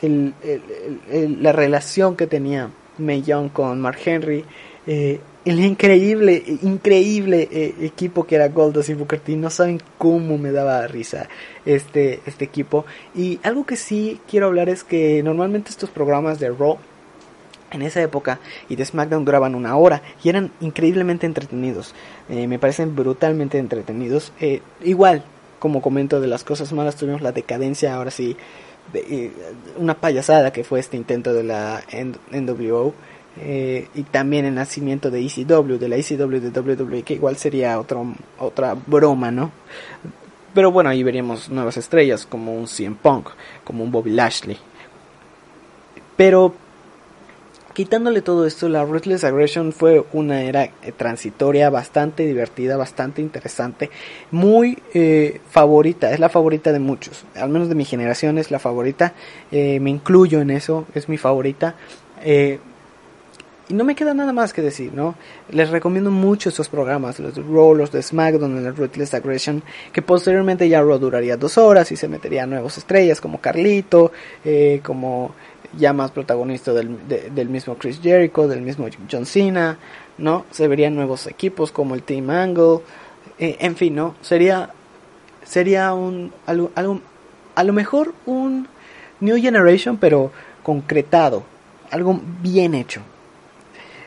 la 0.00 1.52
relación 1.52 2.16
que 2.16 2.26
tenía 2.26 2.70
May 2.98 3.22
Young 3.22 3.50
con 3.50 3.80
Mark 3.80 3.98
Henry, 4.04 4.44
eh, 4.86 5.20
el 5.44 5.60
increíble, 5.60 6.42
increíble 6.62 7.48
equipo 7.80 8.24
que 8.24 8.36
era 8.36 8.48
Goldos 8.48 8.88
y 8.88 8.94
Booker 8.94 9.20
T. 9.20 9.36
No 9.36 9.50
saben 9.50 9.78
cómo 9.98 10.38
me 10.38 10.52
daba 10.52 10.86
risa 10.86 11.28
este, 11.66 12.20
este 12.24 12.46
equipo. 12.46 12.86
Y 13.14 13.40
algo 13.42 13.66
que 13.66 13.76
sí 13.76 14.20
quiero 14.26 14.46
hablar 14.46 14.70
es 14.70 14.84
que 14.84 15.22
normalmente 15.22 15.68
estos 15.68 15.90
programas 15.90 16.40
de 16.40 16.48
Raw 16.48 16.78
en 17.74 17.82
esa 17.82 18.00
época 18.00 18.38
y 18.68 18.76
de 18.76 18.84
SmackDown 18.84 19.24
duraban 19.24 19.54
una 19.54 19.76
hora 19.76 20.02
y 20.22 20.28
eran 20.28 20.50
increíblemente 20.60 21.26
entretenidos. 21.26 21.94
Eh, 22.28 22.46
me 22.46 22.58
parecen 22.58 22.94
brutalmente 22.94 23.58
entretenidos. 23.58 24.32
Eh, 24.40 24.62
igual, 24.82 25.24
como 25.58 25.82
comento 25.82 26.20
de 26.20 26.28
las 26.28 26.44
cosas 26.44 26.72
malas, 26.72 26.96
tuvimos 26.96 27.20
la 27.20 27.32
decadencia, 27.32 27.94
ahora 27.94 28.10
sí, 28.10 28.36
de, 28.92 29.32
una 29.76 29.94
payasada 29.94 30.52
que 30.52 30.64
fue 30.64 30.80
este 30.80 30.96
intento 30.96 31.34
de 31.34 31.42
la 31.42 31.82
NWO. 32.32 32.94
Eh, 33.36 33.88
y 33.96 34.04
también 34.04 34.44
el 34.44 34.54
nacimiento 34.54 35.10
de 35.10 35.26
ECW, 35.26 35.76
de 35.76 35.88
la 35.88 35.96
ECW 35.96 36.38
de 36.38 36.60
WWE, 36.60 37.02
que 37.02 37.14
igual 37.14 37.36
sería 37.36 37.80
otro, 37.80 38.14
otra 38.38 38.76
broma, 38.86 39.32
¿no? 39.32 39.50
Pero 40.54 40.70
bueno, 40.70 40.90
ahí 40.90 41.02
veríamos 41.02 41.48
nuevas 41.50 41.76
estrellas 41.76 42.26
como 42.26 42.54
un 42.54 42.68
CM 42.68 42.94
Punk, 42.94 43.30
como 43.64 43.82
un 43.82 43.90
Bobby 43.90 44.12
Lashley. 44.12 44.56
Pero 46.16 46.54
quitándole 47.74 48.22
todo 48.22 48.46
esto, 48.46 48.68
la 48.68 48.84
Ruthless 48.84 49.24
Aggression 49.24 49.72
fue 49.72 50.04
una 50.12 50.42
era 50.42 50.64
eh, 50.64 50.92
transitoria 50.96 51.68
bastante 51.68 52.24
divertida, 52.24 52.76
bastante 52.76 53.20
interesante, 53.20 53.90
muy 54.30 54.78
eh, 54.94 55.40
favorita, 55.50 56.12
es 56.12 56.20
la 56.20 56.30
favorita 56.30 56.72
de 56.72 56.78
muchos, 56.78 57.24
al 57.34 57.50
menos 57.50 57.68
de 57.68 57.74
mi 57.74 57.84
generación 57.84 58.38
es 58.38 58.50
la 58.50 58.58
favorita, 58.58 59.12
me 59.50 59.90
incluyo 59.90 60.40
en 60.40 60.50
eso, 60.50 60.86
es 60.94 61.08
mi 61.08 61.18
favorita. 61.18 61.74
Y 63.68 63.74
no 63.74 63.84
me 63.84 63.94
queda 63.94 64.12
nada 64.12 64.32
más 64.32 64.52
que 64.52 64.60
decir, 64.60 64.92
¿no? 64.92 65.14
Les 65.50 65.70
recomiendo 65.70 66.10
mucho 66.10 66.50
estos 66.50 66.68
programas, 66.68 67.18
los 67.18 67.34
de 67.34 67.42
Raw, 67.42 67.74
los 67.74 67.90
de 67.90 68.02
SmackDown, 68.02 68.58
el 68.58 68.76
Ruthless 68.76 69.14
Aggression, 69.14 69.62
que 69.92 70.02
posteriormente 70.02 70.68
ya 70.68 70.82
Raw 70.82 70.98
duraría 70.98 71.36
dos 71.36 71.56
horas 71.56 71.90
y 71.90 71.96
se 71.96 72.08
metería 72.08 72.46
nuevas 72.46 72.76
estrellas 72.76 73.20
como 73.20 73.40
Carlito, 73.40 74.12
eh, 74.44 74.80
como 74.84 75.34
ya 75.78 75.92
más 75.92 76.10
protagonista 76.10 76.72
del, 76.72 76.98
del 77.08 77.48
mismo 77.48 77.76
Chris 77.76 78.00
Jericho, 78.02 78.48
del 78.48 78.62
mismo 78.62 78.86
John 79.10 79.26
Cena, 79.26 79.78
¿no? 80.18 80.44
Se 80.50 80.68
verían 80.68 80.94
nuevos 80.94 81.26
equipos 81.26 81.72
como 81.72 81.94
el 81.94 82.02
Team 82.02 82.30
Angle, 82.30 82.80
eh, 83.38 83.56
en 83.60 83.76
fin, 83.76 83.94
¿no? 83.94 84.14
Sería, 84.20 84.70
sería 85.44 85.92
un, 85.92 86.32
algo, 86.46 86.70
algo, 86.74 87.00
a 87.54 87.64
lo 87.64 87.72
mejor 87.72 88.14
un 88.26 88.68
New 89.20 89.40
Generation, 89.40 89.96
pero 89.96 90.30
concretado, 90.62 91.44
algo 91.90 92.20
bien 92.42 92.74
hecho. 92.74 93.02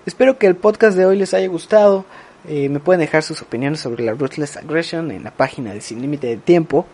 Espero 0.06 0.38
que 0.38 0.48
el 0.48 0.56
podcast 0.56 0.98
de 0.98 1.06
hoy 1.06 1.18
les 1.18 1.34
haya 1.34 1.48
gustado. 1.48 2.06
Eh, 2.48 2.70
me 2.70 2.80
pueden 2.80 3.02
dejar 3.02 3.24
sus 3.24 3.42
opiniones 3.42 3.82
sobre 3.82 4.06
la 4.06 4.14
Ruthless 4.14 4.56
Aggression 4.56 5.12
en 5.12 5.24
la 5.24 5.32
página 5.32 5.74
de 5.74 5.82
Sin 5.82 6.02
Límite 6.02 6.28
de 6.28 6.38
Tiempo. 6.38 6.86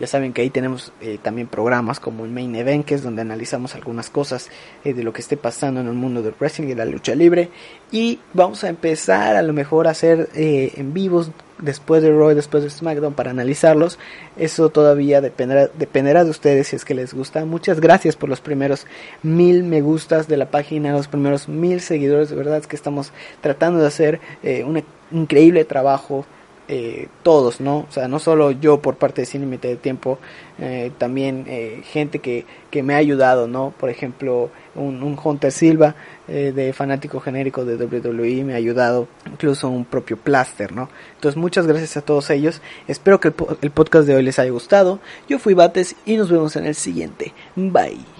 Ya 0.00 0.06
saben 0.06 0.32
que 0.32 0.42
ahí 0.42 0.50
tenemos 0.50 0.92
eh, 1.00 1.18
también 1.20 1.48
programas 1.48 1.98
como 1.98 2.24
el 2.24 2.30
Main 2.30 2.54
Event, 2.54 2.84
que 2.84 2.94
es 2.94 3.02
donde 3.02 3.22
analizamos 3.22 3.74
algunas 3.74 4.10
cosas 4.10 4.48
eh, 4.84 4.94
de 4.94 5.02
lo 5.02 5.12
que 5.12 5.20
esté 5.20 5.36
pasando 5.36 5.80
en 5.80 5.88
el 5.88 5.94
mundo 5.94 6.22
del 6.22 6.34
wrestling 6.38 6.68
y 6.68 6.74
la 6.74 6.84
lucha 6.84 7.16
libre. 7.16 7.50
Y 7.90 8.20
vamos 8.32 8.62
a 8.62 8.68
empezar 8.68 9.34
a 9.34 9.42
lo 9.42 9.52
mejor 9.52 9.88
a 9.88 9.90
hacer 9.90 10.28
eh, 10.34 10.72
en 10.76 10.94
vivos 10.94 11.32
después 11.58 12.00
de 12.02 12.12
Roy, 12.12 12.36
después 12.36 12.62
de 12.62 12.70
SmackDown 12.70 13.14
para 13.14 13.32
analizarlos. 13.32 13.98
Eso 14.36 14.68
todavía 14.68 15.20
dependerá, 15.20 15.66
dependerá 15.66 16.22
de 16.22 16.30
ustedes 16.30 16.68
si 16.68 16.76
es 16.76 16.84
que 16.84 16.94
les 16.94 17.12
gusta. 17.12 17.44
Muchas 17.44 17.80
gracias 17.80 18.14
por 18.14 18.28
los 18.28 18.40
primeros 18.40 18.86
mil 19.24 19.64
me 19.64 19.80
gustas 19.80 20.28
de 20.28 20.36
la 20.36 20.48
página, 20.48 20.92
los 20.92 21.08
primeros 21.08 21.48
mil 21.48 21.80
seguidores. 21.80 22.30
De 22.30 22.36
verdad 22.36 22.58
es 22.58 22.68
que 22.68 22.76
estamos 22.76 23.12
tratando 23.40 23.80
de 23.80 23.88
hacer 23.88 24.20
un 24.64 24.84
increíble 25.10 25.64
trabajo 25.64 26.24
eh, 26.70 27.08
todos, 27.22 27.62
¿no? 27.62 27.86
O 27.88 27.92
sea, 27.92 28.08
no 28.08 28.18
solo 28.18 28.50
yo 28.50 28.82
por 28.82 28.96
parte 28.96 29.22
de 29.22 29.26
Cine 29.26 29.56
de 29.56 29.76
Tiempo, 29.76 30.18
eh, 30.58 30.92
también 30.98 31.46
eh, 31.48 31.82
gente 31.82 32.18
que, 32.18 32.44
que, 32.70 32.82
me 32.82 32.92
ha 32.92 32.98
ayudado, 32.98 33.48
¿no? 33.48 33.72
Por 33.78 33.88
ejemplo, 33.88 34.50
un, 34.74 35.02
un 35.02 35.18
Hunter 35.22 35.50
Silva 35.50 35.94
de 36.26 36.74
fanático 36.74 37.20
genérico 37.20 37.64
de 37.64 37.82
WWE 37.82 38.44
me 38.44 38.52
ha 38.52 38.56
ayudado, 38.56 39.08
incluso 39.24 39.70
un 39.70 39.86
propio 39.86 40.18
Plaster, 40.18 40.72
¿no? 40.72 40.90
Entonces, 41.14 41.38
muchas 41.38 41.66
gracias 41.66 41.96
a 41.96 42.02
todos 42.02 42.28
ellos. 42.28 42.60
Espero 42.86 43.18
que 43.18 43.32
el 43.62 43.70
podcast 43.70 44.06
de 44.06 44.14
hoy 44.14 44.22
les 44.22 44.38
haya 44.38 44.50
gustado. 44.50 45.00
Yo 45.26 45.38
fui 45.38 45.54
Bates 45.54 45.96
y 46.04 46.18
nos 46.18 46.30
vemos 46.30 46.54
en 46.56 46.66
el 46.66 46.74
siguiente. 46.74 47.32
Bye. 47.56 48.17